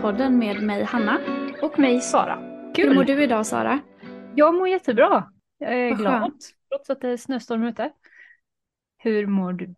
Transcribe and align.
Emetofobipodden 0.00 0.38
med 0.38 0.62
mig 0.62 0.84
Hanna. 0.84 1.18
Och 1.62 1.78
mig 1.78 2.00
Sara. 2.00 2.36
Kul! 2.74 2.88
Hur 2.88 2.94
mår 2.94 3.04
du 3.04 3.22
idag 3.22 3.46
Sara? 3.46 3.80
Jag 4.34 4.54
mår 4.54 4.68
jättebra. 4.68 5.30
Jag 5.58 5.74
är 5.74 5.90
Vad 5.90 5.98
glad, 5.98 6.20
skönt. 6.22 6.50
trots 6.68 6.90
att 6.90 7.00
det 7.00 7.08
är 7.08 7.16
snöstorm 7.16 7.64
ute. 7.64 7.92
Hur 8.98 9.26
mår 9.26 9.52
du? 9.52 9.74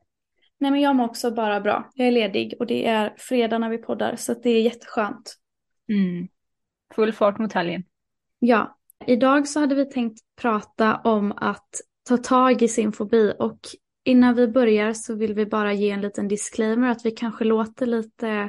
Nej 0.59 0.71
men 0.71 0.81
jag 0.81 0.97
mår 0.97 1.05
också 1.05 1.31
bara 1.31 1.61
bra. 1.61 1.91
Jag 1.95 2.09
är 2.09 2.13
ledig 2.13 2.55
och 2.59 2.67
det 2.67 2.87
är 2.87 3.15
fredag 3.19 3.59
när 3.59 3.69
vi 3.71 3.79
poddar 3.79 4.17
så 4.17 4.35
det 4.35 4.51
är 4.51 4.63
jätteskönt. 4.63 5.35
Mm. 5.89 6.29
Full 6.95 7.13
fart 7.13 7.39
mot 7.39 7.53
helgen. 7.53 7.85
Ja, 8.39 8.79
idag 9.07 9.49
så 9.49 9.61
hade 9.61 9.75
vi 9.75 9.91
tänkt 9.91 10.21
prata 10.41 10.97
om 10.97 11.33
att 11.37 11.69
ta 12.09 12.17
tag 12.17 12.63
i 12.63 12.69
sin 12.69 12.93
fobi 12.93 13.35
och 13.39 13.59
innan 14.05 14.35
vi 14.35 14.49
börjar 14.49 14.93
så 14.93 15.15
vill 15.15 15.35
vi 15.35 15.47
bara 15.47 15.73
ge 15.73 15.91
en 15.91 16.01
liten 16.01 16.29
disclaimer 16.29 16.89
att 16.89 17.07
vi 17.07 17.11
kanske 17.11 17.45
låter 17.45 17.87
lite 17.87 18.49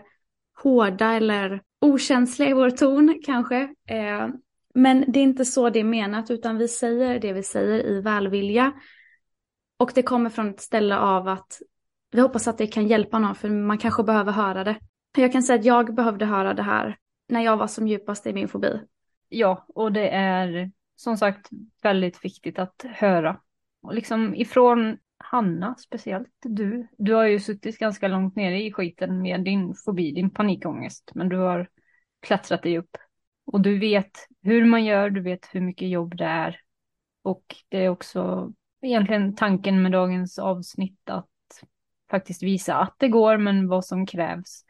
hårda 0.64 1.14
eller 1.14 1.62
okänsliga 1.82 2.50
i 2.50 2.54
vår 2.54 2.70
ton 2.70 3.20
kanske. 3.26 3.62
Eh, 3.90 4.28
men 4.74 5.06
det 5.08 5.20
är 5.20 5.24
inte 5.24 5.46
så 5.46 5.70
det 5.70 5.80
är 5.80 5.84
menat 5.84 6.32
utan 6.32 6.58
vi 6.58 6.68
säger 6.68 7.20
det 7.20 7.34
vi 7.34 7.44
säger 7.44 7.86
i 7.86 8.02
välvilja. 8.02 8.72
Och 9.78 9.92
det 9.96 10.04
kommer 10.04 10.30
från 10.30 10.50
ett 10.50 10.62
ställe 10.62 10.98
av 10.98 11.28
att 11.28 11.62
vi 12.12 12.22
hoppas 12.22 12.48
att 12.48 12.58
det 12.58 12.68
kan 12.68 12.88
hjälpa 12.88 13.20
någon 13.20 13.36
för 13.36 13.50
man 13.50 13.78
kanske 13.78 14.04
behöver 14.04 14.32
höra 14.32 14.64
det. 14.64 14.80
Jag 15.18 15.32
kan 15.32 15.44
säga 15.44 15.60
att 15.60 15.66
jag 15.66 15.96
behövde 15.96 16.26
höra 16.26 16.54
det 16.54 16.64
här 16.64 16.98
när 17.30 17.42
jag 17.42 17.58
var 17.58 17.68
som 17.68 17.88
djupast 17.88 18.28
i 18.28 18.34
min 18.34 18.48
fobi. 18.48 18.80
Ja, 19.30 19.66
och 19.68 19.92
det 19.92 20.10
är 20.10 20.72
som 20.96 21.18
sagt 21.18 21.50
väldigt 21.82 22.26
viktigt 22.26 22.60
att 22.60 22.86
höra. 22.90 23.40
Och 23.82 23.94
liksom 23.94 24.36
ifrån 24.36 24.98
Hanna 25.24 25.76
speciellt, 25.76 26.30
du. 26.42 26.88
Du 26.98 27.14
har 27.14 27.24
ju 27.24 27.40
suttit 27.40 27.78
ganska 27.78 28.08
långt 28.08 28.36
nere 28.36 28.64
i 28.64 28.72
skiten 28.72 29.22
med 29.22 29.44
din 29.44 29.74
fobi, 29.86 30.12
din 30.12 30.30
panikångest. 30.30 31.12
Men 31.16 31.30
du 31.30 31.38
har 31.38 31.70
klättrat 32.20 32.64
dig 32.64 32.78
upp. 32.78 32.98
Och 33.46 33.62
du 33.62 33.80
vet 33.80 34.28
hur 34.42 34.66
man 34.66 34.86
gör, 34.86 35.10
du 35.10 35.22
vet 35.22 35.50
hur 35.52 35.62
mycket 35.62 35.90
jobb 35.90 36.18
det 36.18 36.26
är. 36.26 36.60
Och 37.22 37.56
det 37.70 37.78
är 37.86 37.90
också 37.90 38.54
egentligen 38.82 39.36
tanken 39.36 39.82
med 39.82 39.92
dagens 39.92 40.40
avsnitt 40.40 41.10
att 41.10 41.28
faktiskt 42.12 42.44
visa 42.44 42.76
att 42.76 42.96
det 42.98 43.08
går, 43.08 43.38
men 43.38 43.68
vad 43.68 43.86
som 43.86 44.06
krävs. 44.06 44.66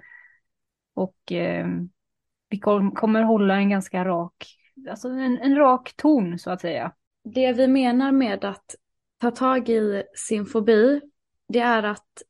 Och 0.94 1.32
eh, 1.32 1.68
vi 2.50 2.60
kom, 2.60 2.92
kommer 2.92 3.22
hålla 3.22 3.56
en 3.56 3.70
ganska 3.70 4.06
rak, 4.06 4.58
alltså 4.90 5.10
en, 5.10 5.40
en 5.40 5.56
rak 5.56 5.94
ton 5.96 6.40
så 6.40 6.52
att 6.52 6.62
säga. 6.62 6.94
Det 7.24 7.54
vi 7.54 7.68
menar 7.68 8.12
med 8.12 8.46
att 8.46 8.76
ta 9.24 9.32
tag 9.32 9.70
i 9.70 10.04
sin 10.16 10.46
fobi, 10.46 11.02
det 11.48 11.60
är 11.60 11.84
att 11.84 12.22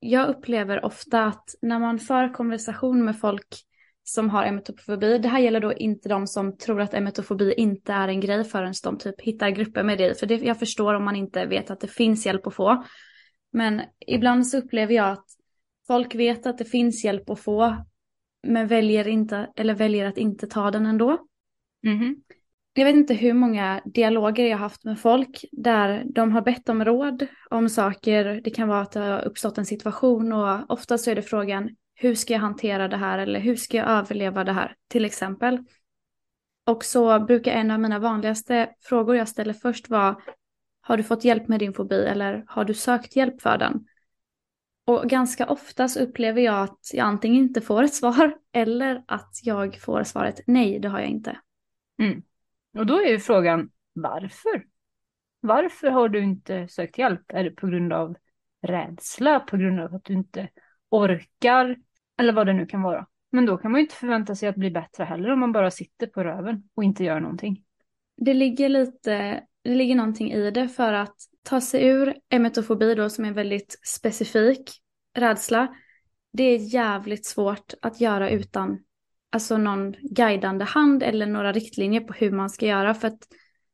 jag 0.00 0.28
upplever 0.28 0.84
ofta 0.84 1.24
att 1.24 1.54
när 1.62 1.78
man 1.78 1.98
för 1.98 2.34
konversation 2.34 3.04
med 3.04 3.20
folk 3.20 3.46
som 4.02 4.30
har 4.30 4.44
emetofobi, 4.44 5.18
det 5.18 5.28
här 5.28 5.38
gäller 5.38 5.60
då 5.60 5.72
inte 5.72 6.08
de 6.08 6.26
som 6.26 6.56
tror 6.56 6.80
att 6.80 6.94
emetofobi 6.94 7.54
inte 7.54 7.92
är 7.92 8.08
en 8.08 8.20
grej 8.20 8.44
förrän 8.44 8.74
de 8.84 8.98
typ 8.98 9.20
hittar 9.20 9.50
grupper 9.50 9.82
med 9.82 9.98
det, 9.98 10.18
för 10.20 10.26
det, 10.26 10.34
jag 10.34 10.58
förstår 10.58 10.94
om 10.94 11.04
man 11.04 11.16
inte 11.16 11.46
vet 11.46 11.70
att 11.70 11.80
det 11.80 11.88
finns 11.88 12.26
hjälp 12.26 12.46
att 12.46 12.54
få. 12.54 12.84
Men 13.52 13.82
ibland 14.06 14.46
så 14.46 14.58
upplever 14.58 14.94
jag 14.94 15.10
att 15.10 15.26
folk 15.86 16.14
vet 16.14 16.46
att 16.46 16.58
det 16.58 16.64
finns 16.64 17.04
hjälp 17.04 17.30
att 17.30 17.40
få, 17.40 17.84
men 18.46 18.66
väljer 18.66 19.08
inte, 19.08 19.52
eller 19.56 19.74
väljer 19.74 20.06
att 20.06 20.18
inte 20.18 20.46
ta 20.46 20.70
den 20.70 20.86
ändå. 20.86 21.18
Mm-hmm. 21.86 22.14
Jag 22.74 22.84
vet 22.84 22.94
inte 22.94 23.14
hur 23.14 23.32
många 23.32 23.82
dialoger 23.84 24.44
jag 24.44 24.56
har 24.56 24.62
haft 24.62 24.84
med 24.84 25.00
folk 25.00 25.44
där 25.52 26.04
de 26.14 26.32
har 26.32 26.42
bett 26.42 26.68
om 26.68 26.84
råd 26.84 27.26
om 27.50 27.68
saker. 27.68 28.40
Det 28.44 28.50
kan 28.50 28.68
vara 28.68 28.80
att 28.80 28.92
det 28.92 29.00
har 29.00 29.24
uppstått 29.24 29.58
en 29.58 29.66
situation 29.66 30.32
och 30.32 30.70
ofta 30.70 30.98
så 30.98 31.10
är 31.10 31.14
det 31.14 31.22
frågan 31.22 31.70
hur 31.94 32.14
ska 32.14 32.32
jag 32.32 32.40
hantera 32.40 32.88
det 32.88 32.96
här 32.96 33.18
eller 33.18 33.40
hur 33.40 33.56
ska 33.56 33.76
jag 33.76 33.88
överleva 33.88 34.44
det 34.44 34.52
här 34.52 34.76
till 34.88 35.04
exempel. 35.04 35.58
Och 36.66 36.84
så 36.84 37.20
brukar 37.20 37.52
en 37.52 37.70
av 37.70 37.80
mina 37.80 37.98
vanligaste 37.98 38.70
frågor 38.80 39.16
jag 39.16 39.28
ställer 39.28 39.52
först 39.52 39.88
vara 39.88 40.16
har 40.80 40.96
du 40.96 41.02
fått 41.02 41.24
hjälp 41.24 41.48
med 41.48 41.60
din 41.60 41.72
fobi 41.72 42.04
eller 42.04 42.44
har 42.46 42.64
du 42.64 42.74
sökt 42.74 43.16
hjälp 43.16 43.42
för 43.42 43.58
den? 43.58 43.86
Och 44.86 45.08
ganska 45.08 45.46
ofta 45.46 45.88
så 45.88 46.00
upplever 46.00 46.42
jag 46.42 46.62
att 46.62 46.90
jag 46.92 47.04
antingen 47.04 47.44
inte 47.44 47.60
får 47.60 47.82
ett 47.82 47.94
svar 47.94 48.36
eller 48.52 49.04
att 49.08 49.40
jag 49.42 49.80
får 49.80 50.04
svaret 50.04 50.40
nej, 50.46 50.78
det 50.78 50.88
har 50.88 51.00
jag 51.00 51.08
inte. 51.08 51.38
Mm. 51.98 52.22
Och 52.78 52.86
då 52.86 53.00
är 53.00 53.08
ju 53.08 53.18
frågan 53.18 53.70
varför? 53.92 54.64
Varför 55.40 55.90
har 55.90 56.08
du 56.08 56.22
inte 56.22 56.68
sökt 56.68 56.98
hjälp? 56.98 57.22
Är 57.28 57.44
det 57.44 57.50
på 57.50 57.66
grund 57.66 57.92
av 57.92 58.16
rädsla, 58.62 59.40
på 59.40 59.56
grund 59.56 59.80
av 59.80 59.94
att 59.94 60.04
du 60.04 60.12
inte 60.12 60.48
orkar 60.90 61.76
eller 62.18 62.32
vad 62.32 62.46
det 62.46 62.52
nu 62.52 62.66
kan 62.66 62.82
vara? 62.82 63.06
Men 63.30 63.46
då 63.46 63.56
kan 63.56 63.70
man 63.70 63.78
ju 63.78 63.84
inte 63.84 63.94
förvänta 63.94 64.34
sig 64.34 64.48
att 64.48 64.56
bli 64.56 64.70
bättre 64.70 65.04
heller 65.04 65.30
om 65.30 65.40
man 65.40 65.52
bara 65.52 65.70
sitter 65.70 66.06
på 66.06 66.24
röven 66.24 66.68
och 66.74 66.84
inte 66.84 67.04
gör 67.04 67.20
någonting. 67.20 67.64
Det 68.16 68.34
ligger 68.34 68.68
lite, 68.68 69.42
det 69.62 69.74
ligger 69.74 69.94
någonting 69.94 70.32
i 70.32 70.50
det 70.50 70.68
för 70.68 70.92
att 70.92 71.16
ta 71.42 71.60
sig 71.60 71.86
ur 71.86 72.14
emetofobi 72.28 72.94
då 72.94 73.10
som 73.10 73.24
är 73.24 73.32
väldigt 73.32 73.78
specifik 73.86 74.70
rädsla. 75.16 75.74
Det 76.32 76.42
är 76.42 76.74
jävligt 76.74 77.26
svårt 77.26 77.74
att 77.82 78.00
göra 78.00 78.30
utan 78.30 78.78
alltså 79.32 79.56
någon 79.56 79.94
guidande 80.02 80.64
hand 80.64 81.02
eller 81.02 81.26
några 81.26 81.52
riktlinjer 81.52 82.00
på 82.00 82.12
hur 82.12 82.30
man 82.30 82.50
ska 82.50 82.66
göra. 82.66 82.94
För 82.94 83.08
att 83.08 83.18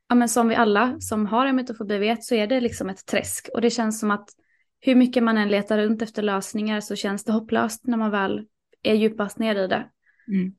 ja, 0.08 0.14
men 0.14 0.28
som 0.28 0.48
vi 0.48 0.54
alla 0.54 1.00
som 1.00 1.26
har 1.26 1.46
emetofobi 1.46 1.98
vet 1.98 2.24
så 2.24 2.34
är 2.34 2.46
det 2.46 2.60
liksom 2.60 2.88
ett 2.88 3.06
träsk. 3.06 3.48
Och 3.54 3.60
det 3.60 3.70
känns 3.70 4.00
som 4.00 4.10
att 4.10 4.28
hur 4.80 4.94
mycket 4.94 5.22
man 5.22 5.38
än 5.38 5.48
letar 5.48 5.78
runt 5.78 6.02
efter 6.02 6.22
lösningar 6.22 6.80
så 6.80 6.96
känns 6.96 7.24
det 7.24 7.32
hopplöst 7.32 7.86
när 7.86 7.96
man 7.96 8.10
väl 8.10 8.46
är 8.82 8.94
djupast 8.94 9.38
ner 9.38 9.56
i 9.56 9.66
det. 9.66 9.90
Mm. 10.28 10.54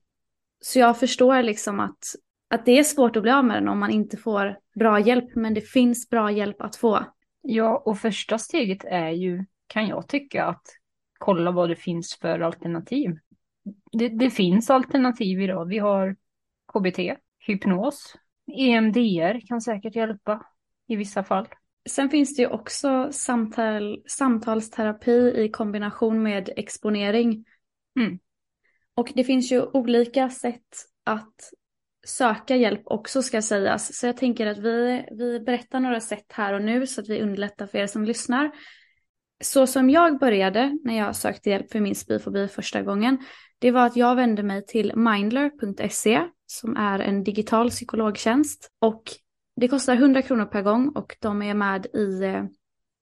Så 0.62 0.80
jag 0.80 1.00
förstår 1.00 1.44
liksom 1.44 1.80
att, 1.80 2.04
att 2.50 2.66
det 2.66 2.80
är 2.80 2.84
svårt 2.84 3.16
att 3.16 3.24
bli 3.24 3.32
av 3.32 3.46
med 3.46 3.58
den 3.58 3.68
om 3.68 3.80
man 3.80 3.92
inte 3.92 4.18
får 4.18 4.58
bra 4.80 5.00
hjälp. 5.00 5.36
Men 5.36 5.54
det 5.54 5.62
finns 5.62 6.10
bra 6.10 6.32
hjälp 6.32 6.62
att 6.62 6.76
få. 6.76 7.06
Ja, 7.42 7.84
och 7.86 8.00
första 8.00 8.38
steget 8.38 8.86
är 8.86 9.10
ju, 9.10 9.46
kan 9.68 9.88
jag 9.88 10.08
tycka, 10.08 10.46
att 10.46 10.64
kolla 11.18 11.52
vad 11.52 11.70
det 11.70 11.76
finns 11.76 12.18
för 12.22 12.40
alternativ. 12.40 13.18
Det, 13.92 14.10
det 14.10 14.30
finns 14.30 14.70
alternativ 14.70 15.42
idag. 15.42 15.66
Vi 15.66 15.78
har 15.78 16.16
KBT, 16.74 17.00
hypnos, 17.48 18.16
EMDR 18.58 19.48
kan 19.48 19.62
säkert 19.62 19.96
hjälpa 19.96 20.46
i 20.88 20.96
vissa 20.96 21.24
fall. 21.24 21.48
Sen 21.90 22.10
finns 22.10 22.36
det 22.36 22.42
ju 22.42 22.48
också 22.48 23.10
samtal, 23.12 24.04
samtalsterapi 24.06 25.34
i 25.36 25.50
kombination 25.50 26.24
med 26.24 26.50
exponering. 26.56 27.46
Mm. 28.00 28.20
Och 28.96 29.12
det 29.16 29.24
finns 29.24 29.52
ju 29.52 29.62
olika 29.62 30.30
sätt 30.30 30.86
att 31.04 31.52
söka 32.08 32.56
hjälp 32.56 32.82
också 32.86 33.22
ska 33.22 33.42
sägas. 33.42 33.98
Så 33.98 34.06
jag 34.06 34.18
tänker 34.18 34.48
att 34.48 34.58
vi, 34.58 35.06
vi 35.12 35.40
berättar 35.40 35.80
några 35.80 36.00
sätt 36.00 36.26
här 36.34 36.54
och 36.54 36.62
nu 36.62 36.88
så 36.88 37.02
att 37.02 37.10
vi 37.10 37.22
underlättar 37.22 37.68
för 37.68 37.78
er 37.78 37.88
som 37.88 38.06
lyssnar. 38.06 38.52
Så 39.44 39.68
som 39.68 39.90
jag 39.90 40.20
började 40.20 40.78
när 40.84 40.98
jag 40.98 41.16
sökte 41.16 41.50
hjälp 41.50 41.72
för 41.72 41.80
min 41.80 41.96
spyfobi 41.96 42.48
första 42.48 42.82
gången, 42.82 43.18
det 43.60 43.72
var 43.72 43.86
att 43.86 43.96
jag 43.96 44.16
vände 44.16 44.44
mig 44.44 44.66
till 44.66 44.96
mindler.se 44.96 46.22
som 46.46 46.78
är 46.78 47.00
en 47.00 47.24
digital 47.24 47.70
psykologtjänst. 47.70 48.72
Och 48.80 49.04
det 49.56 49.68
kostar 49.68 49.94
100 49.94 50.22
kronor 50.22 50.46
per 50.46 50.62
gång 50.62 50.90
och 50.90 51.18
de 51.20 51.42
är 51.42 51.54
med 51.54 51.86
i, 51.86 52.24
eh, 52.24 52.44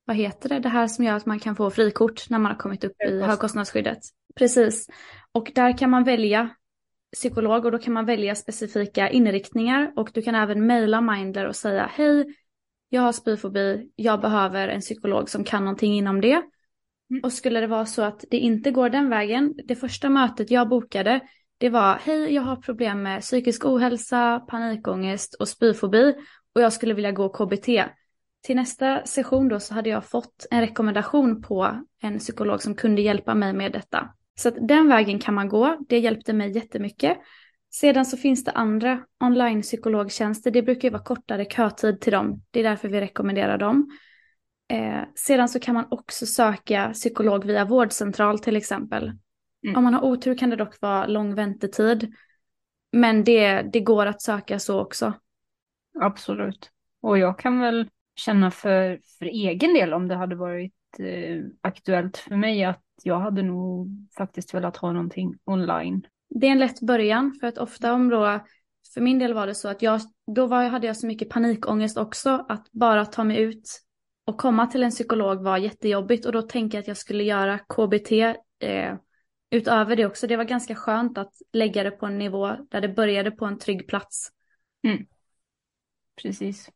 vad 0.06 0.16
heter 0.16 0.50
det, 0.50 0.60
det 0.60 0.70
här 0.70 0.88
som 0.88 1.06
gör 1.06 1.16
att 1.16 1.26
man 1.26 1.40
kan 1.40 1.56
få 1.56 1.70
frikort 1.70 2.30
när 2.30 2.40
man 2.40 2.52
har 2.52 2.60
kommit 2.60 2.84
upp 2.84 3.02
i 3.08 3.22
högkostnadsskyddet. 3.22 4.00
Precis. 4.36 4.88
Och 5.32 5.52
där 5.56 5.78
kan 5.78 5.90
man 5.90 6.04
välja 6.04 6.50
psykolog 7.14 7.66
och 7.66 7.72
då 7.72 7.78
kan 7.78 7.94
man 7.94 8.06
välja 8.06 8.36
specifika 8.36 9.10
inriktningar 9.10 9.94
och 9.96 10.10
du 10.14 10.22
kan 10.22 10.36
även 10.36 10.66
mejla 10.66 11.02
Mindler 11.02 11.48
och 11.48 11.56
säga 11.56 11.90
hej, 11.94 12.26
jag 12.90 13.02
har 13.02 13.12
spyfobi, 13.12 13.92
jag 13.96 14.22
behöver 14.22 14.68
en 14.68 14.82
psykolog 14.82 15.30
som 15.30 15.44
kan 15.44 15.64
någonting 15.64 15.94
inom 15.94 16.22
det. 16.22 16.42
Mm. 17.12 17.24
Och 17.24 17.34
skulle 17.34 17.60
det 17.60 17.68
vara 17.68 17.86
så 17.86 18.02
att 18.02 18.26
det 18.32 18.38
inte 18.38 18.72
går 18.72 18.90
den 18.90 19.10
vägen, 19.10 19.54
det 19.66 19.76
första 19.76 20.10
mötet 20.10 20.52
jag 20.52 20.70
bokade, 20.70 21.22
det 21.58 21.70
var 21.70 22.00
hej, 22.04 22.34
jag 22.34 22.42
har 22.42 22.56
problem 22.56 23.04
med 23.04 23.22
psykisk 23.22 23.66
ohälsa, 23.66 24.40
panikångest 24.40 25.34
och 25.34 25.48
spyfobi 25.48 26.16
och 26.56 26.62
jag 26.62 26.74
skulle 26.74 26.94
vilja 26.94 27.12
gå 27.12 27.30
KBT. 27.30 27.66
Till 28.42 28.56
nästa 28.56 29.06
session 29.06 29.48
då 29.48 29.60
så 29.60 29.74
hade 29.74 29.90
jag 29.90 30.06
fått 30.06 30.48
en 30.52 30.62
rekommendation 30.62 31.42
på 31.42 31.82
en 32.02 32.20
psykolog 32.20 32.62
som 32.62 32.76
kunde 32.76 33.02
hjälpa 33.02 33.36
mig 33.36 33.54
med 33.54 33.72
detta. 33.72 34.10
Så 34.40 34.50
att 34.50 34.68
den 34.68 34.88
vägen 34.88 35.20
kan 35.20 35.34
man 35.34 35.50
gå, 35.50 35.78
det 35.90 36.00
hjälpte 36.00 36.34
mig 36.34 36.52
jättemycket. 36.52 37.18
Sedan 37.72 38.06
så 38.06 38.18
finns 38.18 38.44
det 38.44 38.52
andra 38.52 39.00
online 39.20 39.62
psykologtjänster, 39.62 40.52
det 40.52 40.62
brukar 40.62 40.88
ju 40.88 40.92
vara 40.92 41.04
kortare 41.04 41.46
kötid 41.46 42.02
till 42.02 42.14
dem, 42.14 42.42
det 42.52 42.60
är 42.60 42.64
därför 42.64 42.88
vi 42.88 43.02
rekommenderar 43.02 43.58
dem. 43.58 43.92
Eh, 44.68 45.04
sedan 45.16 45.50
så 45.50 45.60
kan 45.60 45.74
man 45.74 45.86
också 45.90 46.26
söka 46.26 46.90
psykolog 46.94 47.46
via 47.46 47.66
vårdcentral 47.66 48.40
till 48.40 48.56
exempel. 48.56 49.04
Mm. 49.64 49.76
Om 49.76 49.84
man 49.84 49.94
har 49.94 50.02
otur 50.02 50.38
kan 50.38 50.50
det 50.50 50.56
dock 50.56 50.82
vara 50.82 51.08
lång 51.08 51.36
väntetid. 51.36 52.14
Men 52.92 53.24
det, 53.24 53.62
det 53.62 53.80
går 53.80 54.06
att 54.06 54.22
söka 54.22 54.60
så 54.60 54.80
också. 54.80 55.14
Absolut. 56.02 56.72
Och 57.02 57.18
jag 57.18 57.40
kan 57.40 57.60
väl 57.60 57.90
känna 58.16 58.52
för, 58.52 59.00
för 59.20 59.26
egen 59.26 59.74
del 59.74 59.94
om 59.94 60.08
det 60.08 60.16
hade 60.16 60.36
varit 60.36 60.74
eh, 61.00 61.44
aktuellt 61.62 62.18
för 62.18 62.36
mig 62.36 62.64
att 62.64 62.84
jag 63.04 63.20
hade 63.20 63.44
nog 63.44 64.08
faktiskt 64.18 64.54
velat 64.54 64.78
ha 64.78 64.92
någonting 64.92 65.36
online. 65.46 66.08
Det 66.30 66.48
är 66.48 66.52
en 66.52 66.60
lätt 66.60 66.82
början 66.82 67.38
för 67.40 67.48
att 67.48 67.58
ofta 67.58 67.94
om 67.94 68.10
då, 68.10 68.40
för 68.94 69.02
min 69.02 69.20
del 69.20 69.34
var 69.34 69.48
det 69.48 69.56
så 69.56 69.68
att 69.70 69.82
jag, 69.82 70.02
då 70.36 70.46
var, 70.46 70.64
hade 70.64 70.88
jag 70.88 70.98
så 70.98 71.08
mycket 71.08 71.30
panikångest 71.30 71.98
också 71.98 72.46
att 72.50 72.72
bara 72.72 73.06
ta 73.06 73.24
mig 73.24 73.42
ut 73.42 73.82
och 74.28 74.38
komma 74.38 74.68
till 74.68 74.84
en 74.84 74.92
psykolog 74.92 75.42
var 75.42 75.58
jättejobbigt 75.58 76.26
och 76.26 76.32
då 76.32 76.42
tänkte 76.42 76.78
jag 76.78 76.82
att 76.82 76.88
jag 76.88 76.98
skulle 76.98 77.24
göra 77.24 77.60
KBT 77.60 78.12
eh, 78.60 78.96
utöver 79.50 79.96
det 79.96 80.06
också. 80.06 80.28
Det 80.28 80.38
var 80.38 80.44
ganska 80.44 80.76
skönt 80.76 81.18
att 81.18 81.34
lägga 81.54 81.84
det 81.84 81.92
på 81.92 82.06
en 82.06 82.18
nivå 82.18 82.56
där 82.70 82.82
det 82.82 82.90
började 82.90 83.32
på 83.32 83.46
en 83.46 83.60
trygg 83.60 83.88
plats. 83.88 84.30
Mm. 84.84 85.06
Precis. 86.22 86.70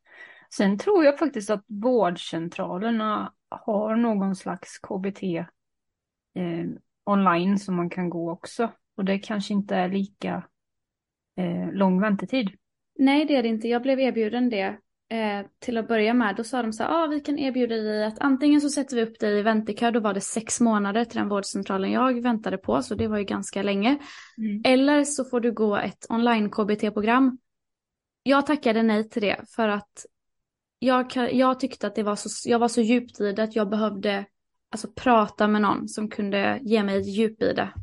Sen 0.53 0.77
tror 0.77 1.05
jag 1.05 1.19
faktiskt 1.19 1.49
att 1.49 1.65
vårdcentralerna 1.67 3.33
har 3.49 3.95
någon 3.95 4.35
slags 4.35 4.79
KBT 4.79 5.23
eh, 5.23 6.65
online 7.03 7.59
som 7.59 7.75
man 7.75 7.89
kan 7.89 8.09
gå 8.09 8.31
också. 8.31 8.71
Och 8.97 9.05
det 9.05 9.19
kanske 9.19 9.53
inte 9.53 9.75
är 9.75 9.89
lika 9.89 10.43
eh, 11.37 11.71
lång 11.71 12.01
väntetid. 12.01 12.49
Nej, 12.99 13.25
det 13.25 13.35
är 13.35 13.43
det 13.43 13.49
inte. 13.49 13.67
Jag 13.67 13.81
blev 13.81 13.99
erbjuden 13.99 14.49
det 14.49 14.77
eh, 15.11 15.45
till 15.59 15.77
att 15.77 15.87
börja 15.87 16.13
med. 16.13 16.35
Då 16.35 16.43
sa 16.43 16.61
de 16.61 16.73
så 16.73 16.83
här, 16.83 17.03
ah, 17.03 17.07
vi 17.07 17.19
kan 17.19 17.39
erbjuda 17.39 17.75
dig 17.75 18.05
att 18.05 18.19
antingen 18.19 18.61
så 18.61 18.69
sätter 18.69 18.95
vi 18.95 19.03
upp 19.03 19.19
dig 19.19 19.39
i 19.39 19.41
väntekö, 19.41 19.91
då 19.91 19.99
var 19.99 20.13
det 20.13 20.21
sex 20.21 20.59
månader 20.59 21.05
till 21.05 21.17
den 21.17 21.29
vårdcentralen 21.29 21.91
jag 21.91 22.21
väntade 22.21 22.57
på, 22.57 22.83
så 22.83 22.95
det 22.95 23.07
var 23.07 23.17
ju 23.17 23.23
ganska 23.23 23.63
länge. 23.63 23.99
Mm. 24.37 24.61
Eller 24.65 25.03
så 25.03 25.25
får 25.25 25.39
du 25.39 25.51
gå 25.51 25.77
ett 25.77 26.05
online 26.09 26.49
KBT-program. 26.49 27.37
Jag 28.23 28.45
tackade 28.45 28.83
nej 28.83 29.09
till 29.09 29.21
det 29.21 29.45
för 29.55 29.67
att 29.67 30.05
jag, 30.79 31.33
jag 31.33 31.59
tyckte 31.59 31.87
att 31.87 31.95
det 31.95 32.03
var 32.03 32.15
så, 32.15 32.49
jag 32.49 32.59
var 32.59 32.67
så 32.67 32.81
djupt 32.81 33.21
i 33.21 33.31
det 33.31 33.43
att 33.43 33.55
jag 33.55 33.69
behövde 33.69 34.25
alltså, 34.71 34.87
prata 34.95 35.47
med 35.47 35.61
någon 35.61 35.87
som 35.87 36.09
kunde 36.09 36.59
ge 36.61 36.83
mig 36.83 37.01
djup 37.01 37.41
i 37.41 37.53
det. 37.53 37.73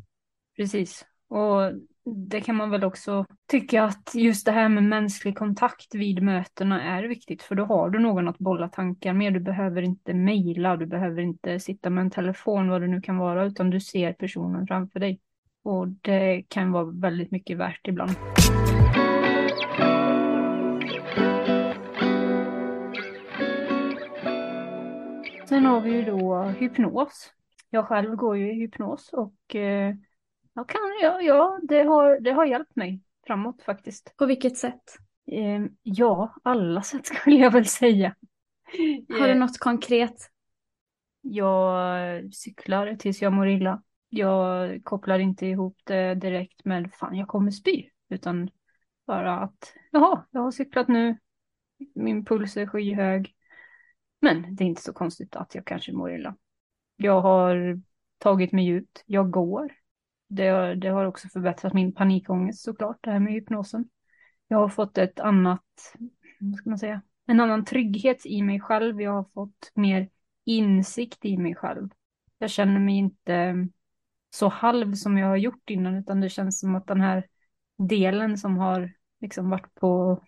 Precis. 0.57 1.05
Och 1.29 1.71
det 2.15 2.41
kan 2.41 2.55
man 2.55 2.69
väl 2.69 2.83
också 2.83 3.25
tycka 3.47 3.83
att 3.83 4.11
just 4.13 4.45
det 4.45 4.51
här 4.51 4.69
med 4.69 4.83
mänsklig 4.83 5.37
kontakt 5.37 5.95
vid 5.95 6.23
mötena 6.23 6.81
är 6.83 7.03
viktigt 7.03 7.43
för 7.43 7.55
då 7.55 7.65
har 7.65 7.89
du 7.89 7.99
någon 7.99 8.27
att 8.27 8.37
bolla 8.37 8.67
tankar 8.67 9.13
med. 9.13 9.33
Du 9.33 9.39
behöver 9.39 9.81
inte 9.81 10.13
mejla, 10.13 10.77
du 10.77 10.85
behöver 10.85 11.21
inte 11.21 11.59
sitta 11.59 11.89
med 11.89 12.01
en 12.01 12.11
telefon, 12.11 12.69
vad 12.69 12.81
det 12.81 12.87
nu 12.87 13.01
kan 13.01 13.17
vara, 13.17 13.45
utan 13.45 13.69
du 13.69 13.79
ser 13.79 14.13
personen 14.13 14.67
framför 14.67 14.99
dig. 14.99 15.19
Och 15.63 15.87
det 15.87 16.43
kan 16.47 16.71
vara 16.71 16.85
väldigt 16.85 17.31
mycket 17.31 17.57
värt 17.57 17.87
ibland. 17.87 18.11
Sen 25.49 25.65
har 25.65 25.81
vi 25.81 25.91
ju 25.91 26.05
då 26.05 26.43
hypnos. 26.43 27.33
Jag 27.69 27.87
själv 27.87 28.15
går 28.15 28.37
ju 28.37 28.51
i 28.51 28.55
hypnos 28.55 29.09
och 29.13 29.55
eh, 29.55 29.95
jag 30.53 30.69
kan, 30.69 30.81
ja, 31.01 31.21
ja 31.21 31.59
det, 31.63 31.83
har, 31.83 32.19
det 32.19 32.31
har 32.31 32.45
hjälpt 32.45 32.75
mig 32.75 33.01
framåt 33.27 33.61
faktiskt. 33.61 34.17
På 34.17 34.25
vilket 34.25 34.57
sätt? 34.57 34.97
Eh, 35.31 35.61
ja, 35.83 36.35
alla 36.43 36.81
sätt 36.83 37.05
skulle 37.05 37.35
jag 37.35 37.51
väl 37.51 37.65
säga. 37.65 38.15
Har 39.09 39.27
du 39.27 39.31
eh, 39.31 39.37
något 39.37 39.59
konkret? 39.59 40.29
Jag 41.21 42.33
cyklar 42.33 42.95
tills 42.95 43.21
jag 43.21 43.33
mår 43.33 43.47
illa. 43.47 43.81
Jag 44.09 44.83
kopplar 44.83 45.19
inte 45.19 45.45
ihop 45.45 45.77
det 45.83 46.15
direkt 46.15 46.65
med 46.65 46.93
fan 46.93 47.15
jag 47.15 47.27
kommer 47.27 47.51
spy. 47.51 47.89
Utan 48.09 48.49
bara 49.07 49.39
att 49.39 49.73
jaha, 49.91 50.25
jag 50.31 50.41
har 50.41 50.51
cyklat 50.51 50.87
nu. 50.87 51.17
Min 51.95 52.25
puls 52.25 52.57
är 52.57 52.65
skyhög. 52.65 53.33
Men 54.21 54.55
det 54.55 54.63
är 54.63 54.67
inte 54.67 54.81
så 54.81 54.93
konstigt 54.93 55.35
att 55.35 55.55
jag 55.55 55.65
kanske 55.65 55.93
mår 55.93 56.11
illa. 56.11 56.35
Jag 56.95 57.21
har 57.21 57.81
tagit 58.17 58.51
mig 58.51 58.67
ut. 58.67 59.03
Jag 59.05 59.31
går. 59.31 59.78
Det, 60.29 60.75
det 60.75 60.87
har 60.87 61.05
också 61.05 61.27
förbättrat 61.27 61.73
min 61.73 61.93
panikångest 61.93 62.63
såklart, 62.63 62.97
det 63.01 63.11
här 63.11 63.19
med 63.19 63.33
hypnosen. 63.33 63.89
Jag 64.47 64.57
har 64.57 64.69
fått 64.69 64.97
ett 64.97 65.19
annat, 65.19 65.63
vad 66.39 66.55
ska 66.55 66.69
man 66.69 66.79
säga, 66.79 67.01
en 67.25 67.39
annan 67.39 67.65
trygghet 67.65 68.25
i 68.25 68.41
mig 68.41 68.59
själv. 68.59 69.01
Jag 69.01 69.11
har 69.11 69.25
fått 69.33 69.71
mer 69.73 70.09
insikt 70.45 71.25
i 71.25 71.37
mig 71.37 71.55
själv. 71.55 71.89
Jag 72.37 72.49
känner 72.49 72.79
mig 72.79 72.95
inte 72.97 73.67
så 74.29 74.47
halv 74.47 74.93
som 74.93 75.17
jag 75.17 75.27
har 75.27 75.37
gjort 75.37 75.69
innan, 75.69 75.95
utan 75.95 76.21
det 76.21 76.29
känns 76.29 76.59
som 76.59 76.75
att 76.75 76.87
den 76.87 77.01
här 77.01 77.27
delen 77.77 78.37
som 78.37 78.57
har 78.57 78.93
liksom 79.21 79.49
varit 79.49 79.75
på, 79.75 80.23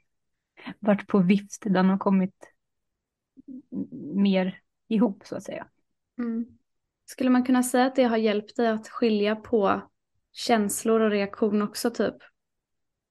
varit 0.80 1.08
på 1.08 1.20
vift, 1.20 1.64
den 1.66 1.90
har 1.90 1.98
kommit 1.98 2.36
mer 4.16 4.60
ihop 4.88 5.22
så 5.26 5.36
att 5.36 5.44
säga. 5.44 5.68
Mm. 6.18 6.58
Skulle 7.12 7.30
man 7.30 7.44
kunna 7.44 7.64
säga 7.64 7.86
att 7.86 7.96
det 7.96 8.04
har 8.04 8.18
hjälpt 8.18 8.56
dig 8.56 8.68
att 8.68 8.88
skilja 8.88 9.36
på 9.36 9.82
känslor 10.34 11.00
och 11.00 11.12
reaktion 11.12 11.62
också 11.62 11.92
typ? 11.92 12.16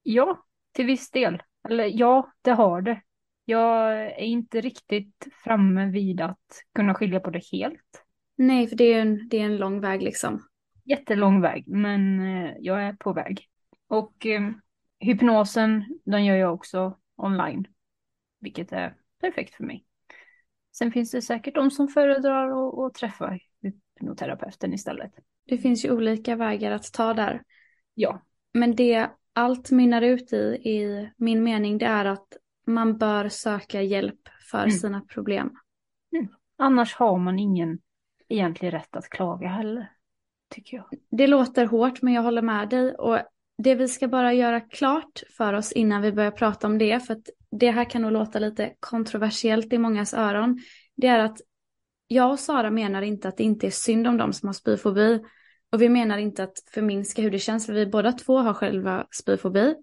Ja, 0.02 0.44
till 0.72 0.86
viss 0.86 1.10
del. 1.10 1.42
Eller 1.68 1.90
ja, 1.92 2.32
det 2.42 2.50
har 2.50 2.82
det. 2.82 3.02
Jag 3.44 4.00
är 4.00 4.20
inte 4.20 4.60
riktigt 4.60 5.28
framme 5.44 5.86
vid 5.86 6.20
att 6.20 6.64
kunna 6.74 6.94
skilja 6.94 7.20
på 7.20 7.30
det 7.30 7.42
helt. 7.52 8.04
Nej, 8.36 8.66
för 8.66 8.76
det 8.76 8.84
är 8.84 9.00
en, 9.00 9.28
det 9.28 9.38
är 9.38 9.44
en 9.44 9.56
lång 9.56 9.80
väg 9.80 10.02
liksom. 10.02 10.42
Jättelång 10.84 11.40
väg, 11.40 11.68
men 11.68 12.20
eh, 12.20 12.52
jag 12.60 12.82
är 12.82 12.92
på 12.92 13.12
väg. 13.12 13.48
Och 13.88 14.26
eh, 14.26 14.50
hypnosen, 14.98 16.00
den 16.04 16.24
gör 16.24 16.36
jag 16.36 16.54
också 16.54 16.98
online. 17.16 17.66
Vilket 18.38 18.72
är 18.72 18.94
perfekt 19.20 19.54
för 19.54 19.64
mig. 19.64 19.84
Sen 20.72 20.92
finns 20.92 21.10
det 21.10 21.22
säkert 21.22 21.54
de 21.54 21.70
som 21.70 21.88
föredrar 21.88 22.86
att 22.86 22.94
träffa 22.94 23.38
hypnoterapeuten 24.00 24.72
istället. 24.74 25.12
Det 25.46 25.58
finns 25.58 25.84
ju 25.84 25.92
olika 25.92 26.36
vägar 26.36 26.70
att 26.70 26.92
ta 26.92 27.14
där. 27.14 27.42
Ja. 27.94 28.22
Men 28.52 28.76
det 28.76 29.10
allt 29.32 29.70
mynnar 29.70 30.02
ut 30.02 30.32
i, 30.32 30.36
i 30.64 31.10
min 31.16 31.42
mening, 31.42 31.78
det 31.78 31.86
är 31.86 32.04
att 32.04 32.36
man 32.66 32.98
bör 32.98 33.28
söka 33.28 33.82
hjälp 33.82 34.28
för 34.50 34.58
mm. 34.58 34.70
sina 34.70 35.00
problem. 35.00 35.50
Mm. 36.16 36.28
Annars 36.58 36.94
har 36.94 37.18
man 37.18 37.38
ingen 37.38 37.78
egentlig 38.28 38.72
rätt 38.72 38.96
att 38.96 39.08
klaga 39.08 39.48
heller, 39.48 39.90
tycker 40.54 40.76
jag. 40.76 40.86
Det 41.10 41.26
låter 41.26 41.66
hårt, 41.66 42.02
men 42.02 42.14
jag 42.14 42.22
håller 42.22 42.42
med 42.42 42.68
dig. 42.68 42.94
Och 42.94 43.18
det 43.58 43.74
vi 43.74 43.88
ska 43.88 44.08
bara 44.08 44.32
göra 44.32 44.60
klart 44.60 45.22
för 45.36 45.52
oss 45.52 45.72
innan 45.72 46.02
vi 46.02 46.12
börjar 46.12 46.30
prata 46.30 46.66
om 46.66 46.78
det, 46.78 47.00
för 47.00 47.14
att 47.14 47.28
det 47.50 47.70
här 47.70 47.90
kan 47.90 48.02
nog 48.02 48.12
låta 48.12 48.38
lite 48.38 48.74
kontroversiellt 48.80 49.72
i 49.72 49.78
mångas 49.78 50.14
öron, 50.14 50.60
det 50.96 51.06
är 51.06 51.18
att 51.18 51.40
jag 52.12 52.30
och 52.30 52.38
Sara 52.38 52.70
menar 52.70 53.02
inte 53.02 53.28
att 53.28 53.36
det 53.36 53.44
inte 53.44 53.66
är 53.66 53.70
synd 53.70 54.06
om 54.06 54.16
de 54.16 54.32
som 54.32 54.48
har 54.48 54.54
spyfobi. 54.54 55.20
Och 55.72 55.82
vi 55.82 55.88
menar 55.88 56.18
inte 56.18 56.42
att 56.42 56.58
förminska 56.74 57.22
hur 57.22 57.30
det 57.30 57.38
känns, 57.38 57.66
för 57.66 57.72
vi 57.72 57.86
båda 57.86 58.12
två 58.12 58.38
har 58.38 58.54
själva 58.54 59.06
spyfobi. 59.10 59.74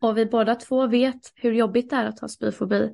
Och 0.00 0.18
vi 0.18 0.26
båda 0.26 0.54
två 0.54 0.86
vet 0.86 1.32
hur 1.34 1.52
jobbigt 1.52 1.90
det 1.90 1.96
är 1.96 2.04
att 2.04 2.20
ha 2.20 2.28
spyfobi. 2.28 2.92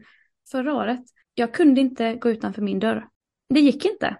Förra 0.50 0.74
året, 0.74 1.00
jag 1.34 1.54
kunde 1.54 1.80
inte 1.80 2.14
gå 2.14 2.30
utanför 2.30 2.62
min 2.62 2.78
dörr. 2.78 3.08
Det 3.48 3.60
gick 3.60 3.84
inte. 3.84 4.16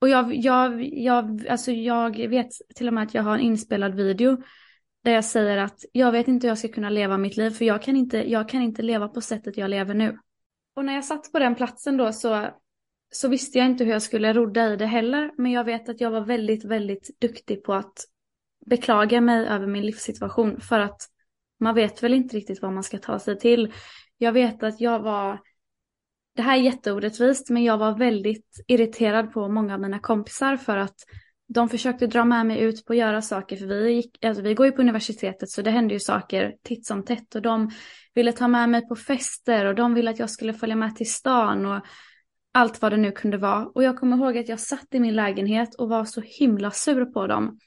Och 0.00 0.08
jag, 0.08 0.34
jag, 0.34 0.82
jag, 0.82 1.46
alltså 1.48 1.72
jag 1.72 2.28
vet 2.28 2.50
till 2.74 2.88
och 2.88 2.94
med 2.94 3.02
att 3.04 3.14
jag 3.14 3.22
har 3.22 3.34
en 3.34 3.40
inspelad 3.40 3.94
video 3.94 4.42
där 5.04 5.12
jag 5.12 5.24
säger 5.24 5.56
att 5.56 5.84
jag 5.92 6.12
vet 6.12 6.28
inte 6.28 6.46
hur 6.46 6.50
jag 6.50 6.58
ska 6.58 6.68
kunna 6.68 6.90
leva 6.90 7.18
mitt 7.18 7.36
liv 7.36 7.50
för 7.50 7.64
jag 7.64 7.82
kan 7.82 7.96
inte, 7.96 8.30
jag 8.30 8.48
kan 8.48 8.62
inte 8.62 8.82
leva 8.82 9.08
på 9.08 9.20
sättet 9.20 9.56
jag 9.56 9.70
lever 9.70 9.94
nu. 9.94 10.18
Och 10.76 10.84
när 10.84 10.94
jag 10.94 11.04
satt 11.04 11.32
på 11.32 11.38
den 11.38 11.54
platsen 11.54 11.96
då 11.96 12.12
så, 12.12 12.50
så 13.16 13.28
visste 13.28 13.58
jag 13.58 13.66
inte 13.66 13.84
hur 13.84 13.92
jag 13.92 14.02
skulle 14.02 14.32
rodda 14.32 14.72
i 14.72 14.76
det 14.76 14.86
heller. 14.86 15.30
Men 15.36 15.52
jag 15.52 15.64
vet 15.64 15.88
att 15.88 16.00
jag 16.00 16.10
var 16.10 16.20
väldigt, 16.20 16.64
väldigt 16.64 17.20
duktig 17.20 17.64
på 17.64 17.74
att 17.74 18.04
beklaga 18.66 19.20
mig 19.20 19.46
över 19.46 19.66
min 19.66 19.86
livssituation 19.86 20.60
för 20.60 20.80
att 20.80 21.02
man 21.60 21.74
vet 21.74 22.02
väl 22.02 22.14
inte 22.14 22.36
riktigt 22.36 22.62
vad 22.62 22.72
man 22.72 22.82
ska 22.82 22.98
ta 22.98 23.18
sig 23.18 23.38
till. 23.38 23.72
Jag 24.18 24.32
vet 24.32 24.62
att 24.62 24.80
jag 24.80 25.00
var, 25.00 25.40
det 26.36 26.42
här 26.42 26.58
är 26.58 26.62
jätteorättvist, 26.62 27.50
men 27.50 27.64
jag 27.64 27.78
var 27.78 27.98
väldigt 27.98 28.64
irriterad 28.66 29.32
på 29.32 29.48
många 29.48 29.74
av 29.74 29.80
mina 29.80 29.98
kompisar 29.98 30.56
för 30.56 30.76
att 30.76 30.96
de 31.46 31.68
försökte 31.68 32.06
dra 32.06 32.24
med 32.24 32.46
mig 32.46 32.60
ut 32.60 32.84
på 32.84 32.92
att 32.92 32.98
göra 32.98 33.22
saker, 33.22 33.56
för 33.56 33.66
vi, 33.66 33.92
gick, 33.92 34.24
alltså 34.24 34.42
vi 34.42 34.54
går 34.54 34.66
ju 34.66 34.72
på 34.72 34.82
universitetet 34.82 35.50
så 35.50 35.62
det 35.62 35.70
hände 35.70 35.94
ju 35.94 36.00
saker 36.00 36.54
titt 36.62 36.86
som 36.86 37.04
tätt 37.04 37.34
och 37.34 37.42
de 37.42 37.70
ville 38.14 38.32
ta 38.32 38.48
med 38.48 38.68
mig 38.68 38.88
på 38.88 38.96
fester 38.96 39.64
och 39.64 39.74
de 39.74 39.94
ville 39.94 40.10
att 40.10 40.18
jag 40.18 40.30
skulle 40.30 40.54
följa 40.54 40.76
med 40.76 40.96
till 40.96 41.12
stan 41.12 41.66
och 41.66 41.84
allt 42.54 42.82
vad 42.82 42.92
det 42.92 42.96
nu 42.96 43.12
kunde 43.12 43.36
vara. 43.36 43.66
Och 43.66 43.82
jag 43.82 43.96
kommer 43.98 44.16
ihåg 44.16 44.38
att 44.38 44.48
jag 44.48 44.60
satt 44.60 44.94
i 44.94 45.00
min 45.00 45.14
lägenhet 45.14 45.74
och 45.74 45.88
var 45.88 46.04
så 46.04 46.20
himla 46.24 46.70
sur 46.70 47.04
på 47.04 47.26
dem. 47.26 47.58